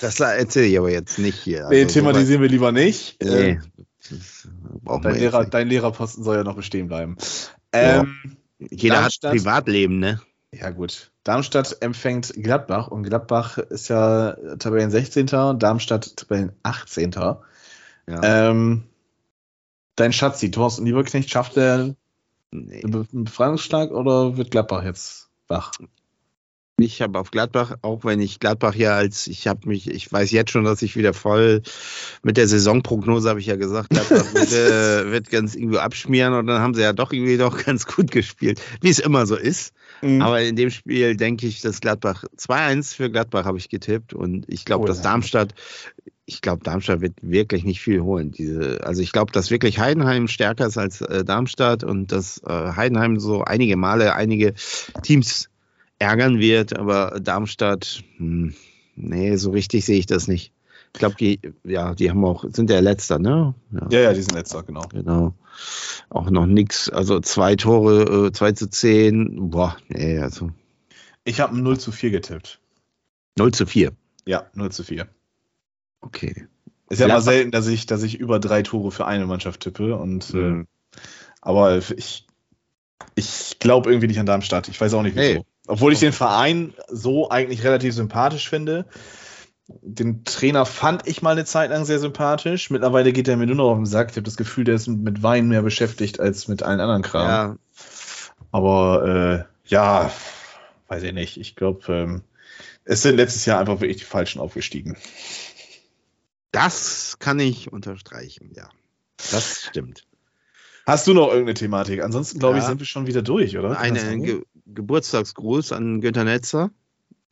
[0.00, 1.68] Das erzähle ich aber jetzt nicht hier.
[1.70, 3.16] nee, Also, thematisieren wir lieber nicht.
[3.22, 3.60] so Nee.
[4.84, 7.16] Dein, Lehrer, dein Lehrerposten soll ja noch bestehen bleiben.
[7.74, 8.00] Ja.
[8.00, 10.20] Ähm, Jeder Darmstadt- hat Privatleben, ne?
[10.52, 11.10] Ja, gut.
[11.24, 15.26] Darmstadt empfängt Gladbach und Gladbach ist ja Tabellen 16.
[15.58, 17.12] Darmstadt Tabellen 18.
[17.12, 17.38] Ja.
[18.22, 18.84] Ähm,
[19.96, 21.94] dein Schatzi, Thorsten Lieberknecht, schafft er
[22.50, 22.82] nee.
[22.84, 25.72] einen Befreiungsschlag oder wird Gladbach jetzt wach?
[26.78, 30.30] Ich habe auf Gladbach, auch wenn ich Gladbach ja als, ich habe mich, ich weiß
[30.30, 31.62] jetzt schon, dass ich wieder voll
[32.22, 36.46] mit der Saisonprognose habe ich ja gesagt, Gladbach wird, äh, wird ganz irgendwie abschmieren und
[36.46, 39.74] dann haben sie ja doch irgendwie doch ganz gut gespielt, wie es immer so ist.
[40.00, 40.22] Mhm.
[40.22, 44.46] Aber in dem Spiel denke ich, dass Gladbach 2-1 für Gladbach habe ich getippt und
[44.48, 45.04] ich glaube, Oh, dass ja.
[45.04, 45.54] Darmstadt,
[46.24, 48.32] ich glaube, Darmstadt wird wirklich nicht viel holen.
[48.32, 52.72] Diese, also ich glaube, dass wirklich Heidenheim stärker ist als äh, Darmstadt und dass äh,
[52.74, 54.54] Heidenheim so einige Male einige
[55.02, 55.48] Teams
[56.02, 58.54] ärgern wird, aber Darmstadt, hm,
[58.96, 60.52] nee, so richtig sehe ich das nicht.
[60.94, 63.54] Ich glaube, die, ja, die haben auch, sind der Letzter, ne?
[63.72, 63.88] Ja.
[63.90, 64.82] Ja, ja, die sind letzter, genau.
[64.92, 65.34] Genau.
[66.10, 66.90] Auch noch nix.
[66.90, 69.50] Also zwei Tore, äh, 2 zu 10.
[69.50, 70.50] Boah, nee, also
[71.24, 72.60] Ich habe 0 zu 4 getippt.
[73.38, 73.92] 0 zu 4.
[74.26, 75.08] Ja, 0 zu 4.
[76.02, 76.46] Okay.
[76.90, 79.96] Ist ja mal selten, dass ich, dass ich über drei Tore für eine Mannschaft tippe.
[79.96, 80.66] Und, Mhm.
[80.94, 80.98] äh,
[81.40, 82.26] aber ich,
[83.14, 84.68] ich glaube irgendwie nicht an Darmstadt.
[84.68, 85.38] Ich weiß auch nicht wieso.
[85.38, 85.44] Nee.
[85.72, 88.84] Obwohl ich den Verein so eigentlich relativ sympathisch finde.
[89.80, 92.68] Den Trainer fand ich mal eine Zeit lang sehr sympathisch.
[92.68, 94.10] Mittlerweile geht er mir nur noch auf den Sack.
[94.10, 97.26] Ich habe das Gefühl, der ist mit Wein mehr beschäftigt als mit allen anderen Kram.
[97.26, 97.56] Ja,
[98.50, 100.12] Aber äh, ja,
[100.88, 101.38] weiß ich nicht.
[101.38, 102.22] Ich glaube, ähm,
[102.84, 104.98] es sind letztes Jahr einfach wirklich die Falschen aufgestiegen.
[106.50, 108.68] das kann ich unterstreichen, ja.
[109.30, 110.04] Das stimmt.
[110.86, 112.02] Hast du noch irgendeine Thematik?
[112.02, 112.68] Ansonsten, glaube ich, Ja.
[112.70, 113.74] sind wir schon wieder durch, oder?
[113.74, 114.22] Kann das Ein sein?
[114.22, 116.70] Ge Geburtstagsgruß an Günter Netzer.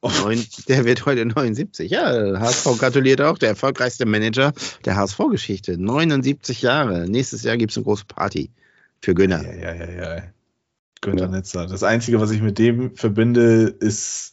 [0.03, 0.11] Oh.
[0.22, 1.90] Neun, der wird heute 79.
[1.90, 3.38] Ja, HSV gratuliert auch.
[3.38, 4.53] Der erfolgreichste Manager
[4.84, 5.76] der HSV-Geschichte.
[5.78, 7.09] 79 Jahre.
[7.09, 8.51] Nächstes Jahr gibt es eine große Party
[9.03, 9.42] für Günter.
[9.42, 10.22] Ja, ja, ja, ja.
[11.03, 11.30] Günther Ja.
[11.30, 11.66] Netzer.
[11.66, 14.32] Das Einzige, was ich mit dem verbinde, ist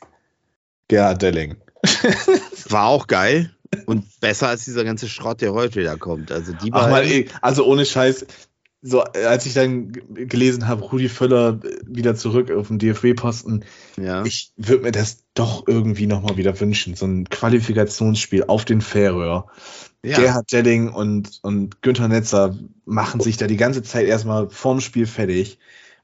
[0.87, 1.55] Gerhard Delling.
[2.69, 3.51] War auch geil
[3.85, 6.31] und besser als dieser ganze Schrott, der heute wieder kommt.
[6.31, 8.25] Also die Ach mal, also ohne Scheiß.
[8.83, 13.65] So, als ich dann gelesen habe, Rudi Völler wieder zurück auf dem DFB-Posten,
[13.99, 14.23] ja.
[14.23, 16.95] ich würde mir das doch irgendwie nochmal wieder wünschen.
[16.95, 19.47] So ein Qualifikationsspiel auf den Färöer.
[20.05, 20.17] ja.
[20.19, 22.55] Gerhard Delling und, und Günther Netzer
[22.85, 25.57] machen sich da die ganze Zeit erstmal vorm Spiel fertig.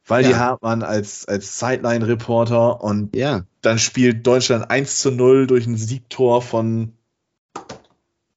[0.06, 0.40] Weil die Ja.
[0.40, 3.46] Hartmann als, als Sideline-Reporter und ja.
[3.62, 6.92] dann spielt Deutschland 1 zu 0 durch ein Siegtor von.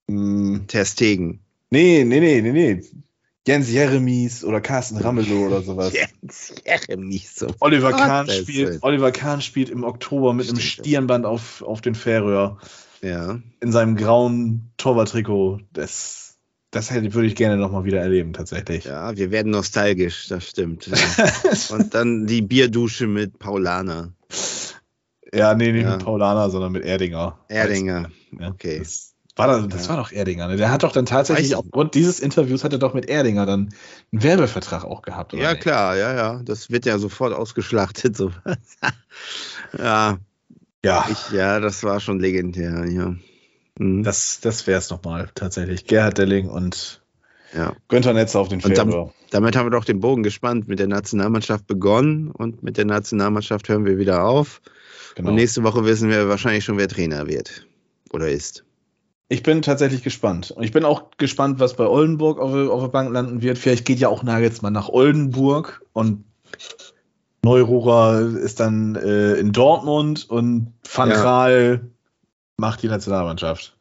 [0.06, 1.40] Mh, Ter Stegen.
[1.70, 2.82] nee, nee, nee, nee, nee.
[3.46, 5.92] Jens Jeremies oder Carsten Ramelow oder sowas.
[6.22, 7.46] Jens Jeremies so.
[7.60, 10.86] Oliver Kahn spielt, Oliver Kahn spielt im Oktober mit einem Stimmt.
[10.86, 12.58] Stirnband auf, auf den Färöer
[13.02, 13.38] Ja.
[13.60, 15.60] in seinem grauen Torwarttrikot.
[15.72, 16.38] Das,
[16.72, 18.84] das hätte, würde ich gerne nochmal wieder erleben, tatsächlich.
[18.84, 20.90] ja, wir werden nostalgisch, das stimmt.
[21.70, 24.12] Und dann die Bierdusche mit Paulaner.
[25.32, 25.96] Ja, nee, nicht Ja.
[25.96, 27.38] mit Paulaner, sondern mit Erdinger.
[27.48, 28.10] Erdinger.
[28.38, 28.78] Ja, Okay.
[28.80, 29.90] Das war, dann, das Ja.
[29.90, 30.48] war doch Erdinger.
[30.48, 30.56] Ne?
[30.56, 33.72] Der hat doch dann tatsächlich, Weiß aufgrund dieses Interviews, hat er doch mit Erdinger dann
[34.12, 35.32] einen Werbevertrag auch gehabt.
[35.34, 35.62] Ja, nicht?
[35.62, 36.40] klar, ja, ja.
[36.44, 38.16] Das wird ja sofort ausgeschlachtet.
[38.16, 38.32] So.
[39.78, 40.18] ja,
[40.84, 43.14] Ja, ich, ja, das war schon legendär, ja.
[43.78, 44.02] Mhm.
[44.04, 45.84] das, das wäre es nochmal tatsächlich.
[45.86, 47.02] Gerhard Delling und
[47.54, 47.74] ja.
[47.88, 49.12] Günther Netzer auf den dann- Färöer.
[49.30, 50.68] Damit haben wir doch den Bogen gespannt.
[50.68, 54.60] Mit der Nationalmannschaft begonnen und mit der Nationalmannschaft hören wir wieder auf.
[55.16, 55.30] Genau.
[55.30, 57.66] Und nächste Woche wissen wir wahrscheinlich schon, wer Trainer wird
[58.12, 58.64] oder ist.
[59.28, 60.52] Ich bin tatsächlich gespannt.
[60.52, 63.58] Und ich bin auch gespannt, was bei Oldenburg auf, der- auf der Bank landen wird.
[63.58, 66.24] Vielleicht geht ja auch Nagelsmann nach Oldenburg und
[67.42, 71.22] Neururer ist dann äh, in Dortmund und Van Ja.
[71.22, 71.90] Gaal
[72.56, 73.76] macht die Nationalmannschaft.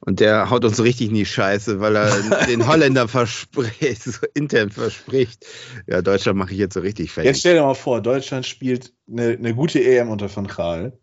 [0.00, 2.10] Und der haut uns so richtig in die Scheiße, weil er
[2.46, 5.46] den Holländer verspricht, so intern verspricht.
[5.86, 7.28] Ja, Deutschland mache ich jetzt so richtig fertig.
[7.30, 10.98] Jetzt stell dir mal vor, Deutschland spielt eine, eine gute EM unter Van Gaal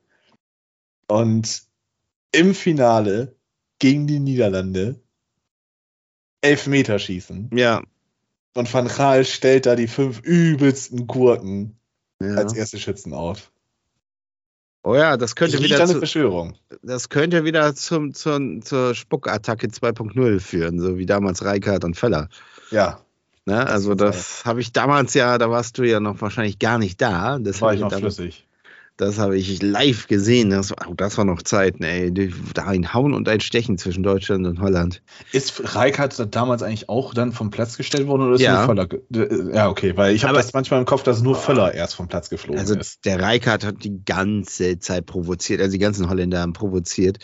[1.08, 1.64] und
[2.34, 3.36] im Finale
[3.80, 5.00] gegen die Niederlande
[6.42, 7.82] Elfmeterschießen ja,
[8.54, 11.80] und Van Gaal stellt da die fünf übelsten Gurken
[12.22, 12.36] ja.
[12.36, 13.52] als erste Schützen auf.
[14.86, 16.58] Oh ja, das könnte wieder, eine zu, Verschwörung.
[16.82, 22.28] das könnte wieder zum, zum, zur Spuckattacke 2.0 führen, so wie damals Reikard und Feller.
[22.70, 23.00] Ja,
[23.46, 23.66] Ne?
[23.68, 27.40] Also das habe ich damals ja, da warst du ja noch wahrscheinlich gar nicht da.
[27.40, 28.48] Das war ich noch damals, flüssig.
[28.98, 30.52] Das habe ich live gesehen.
[30.52, 32.14] Das, oh, das war noch Zeit, ey.
[32.54, 35.02] Da ein Hauen und ein Stechen zwischen Deutschland und Holland.
[35.32, 38.68] Ist Reikert damals eigentlich auch dann vom Platz gestellt worden oder ist ja.
[38.68, 38.88] nur Völler?
[39.54, 42.30] Ja, okay, weil ich habe das manchmal im Kopf, dass nur Völler erst vom Platz
[42.30, 43.04] geflogen also ist.
[43.06, 47.18] Der Reikert hat die ganze Zeit provoziert, also die ganzen Holländer haben provoziert.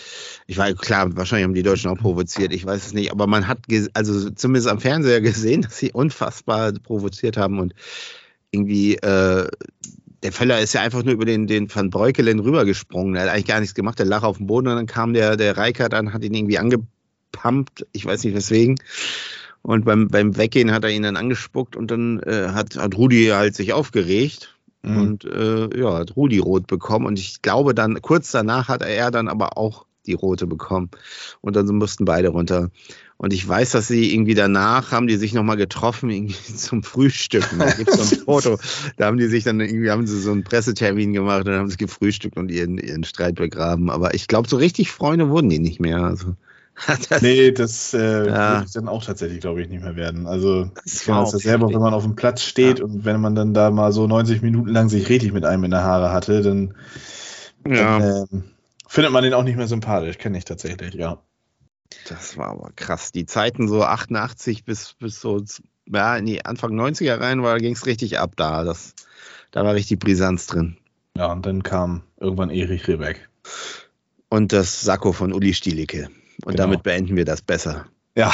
[0.48, 3.48] Ich war klar, wahrscheinlich haben die Deutschen auch provoziert, ich weiß es nicht, aber man
[3.48, 3.60] hat
[3.94, 7.76] also zumindest am Fernseher gesehen, dass sie unfassbar provoziert haben und
[8.52, 9.48] irgendwie äh,
[10.24, 13.16] der Völler ist ja einfach nur über den, den Van Breukelen rübergesprungen.
[13.16, 14.00] Er hat eigentlich gar nichts gemacht.
[14.00, 16.58] Der lag auf dem Boden und dann kam der, der Reikert an, hat ihn irgendwie
[16.58, 17.88] angepumpt.
[17.92, 18.76] Ich weiß nicht weswegen.
[19.62, 23.28] Und beim, beim Weggehen hat er ihn dann angespuckt und dann äh, hat, hat Rudi
[23.28, 24.58] halt sich aufgeregt.
[24.82, 24.98] Mhm.
[24.98, 27.06] Und äh, ja, hat Rudi rot bekommen.
[27.06, 30.90] Und ich glaube dann, kurz danach hat er dann aber auch die rote bekommen.
[31.42, 32.70] Und dann mussten beide runter.
[33.22, 37.60] Und ich weiß, dass sie irgendwie danach haben die sich nochmal getroffen, irgendwie zum Frühstücken.
[37.60, 38.58] Da gibt es so ein Foto.
[38.96, 41.76] Da haben die sich dann irgendwie, haben sie so einen Pressetermin gemacht und haben sie
[41.76, 43.90] gefrühstückt und ihren, ihren Streit begraben.
[43.90, 45.98] Aber ich glaube, so richtig Freunde wurden die nicht mehr.
[45.98, 46.36] Also,
[47.10, 48.62] das, nee, das äh, ja.
[48.62, 50.26] wird dann auch tatsächlich, glaube ich, nicht mehr werden.
[50.26, 52.86] Also ich kenne das ja selber, wenn man auf dem Platz steht ja.
[52.86, 55.72] und wenn man dann da mal so 90 Minuten lang sich richtig mit einem in
[55.72, 56.74] der Haare hatte, dann,
[57.68, 58.00] ja.
[58.00, 58.26] dann äh,
[58.88, 60.18] findet man den auch nicht mehr sympathisch.
[60.20, 61.20] Kenne ich tatsächlich, ja.
[62.08, 63.12] Das war aber krass.
[63.12, 65.44] Die Zeiten so 88 bis, bis so
[65.92, 68.64] ja, in die Anfang 90er rein war, ging es richtig ab da.
[68.64, 68.94] Das,
[69.52, 70.78] da war richtig Brisanz drin.
[71.18, 73.30] Ja, und dann kam irgendwann Erich Rebeck.
[74.30, 76.10] Und das Sakko von Uli Stielicke.
[76.46, 76.64] Und genau.
[76.64, 77.88] damit beenden wir das besser.
[78.16, 78.32] Ja.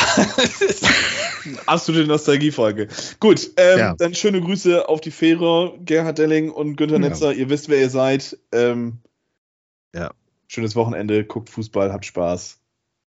[1.66, 2.88] Absolute Nostalgiefolge.
[3.20, 3.96] Gut, ähm, ja.
[3.96, 7.32] dann schöne Grüße auf die Fähre, Gerhard Delling und Günter Netzer.
[7.32, 7.38] Ja.
[7.38, 8.38] Ihr wisst, wer ihr seid.
[8.52, 9.00] Ähm,
[9.94, 10.12] ja.
[10.48, 12.60] Schönes Wochenende, guckt Fußball, habt Spaß.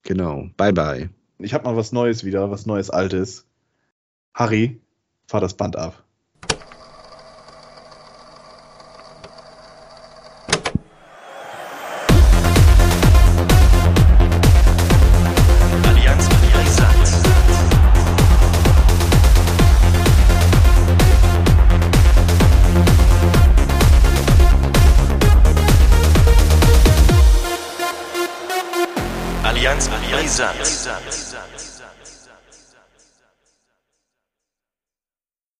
[0.02, 0.48] Genau.
[0.56, 1.10] Bye, bye.
[1.38, 3.46] Ich habe mal was Neues wieder, was Neues Altes.
[4.34, 4.80] Harry,
[5.26, 6.04] fahr das Band ab.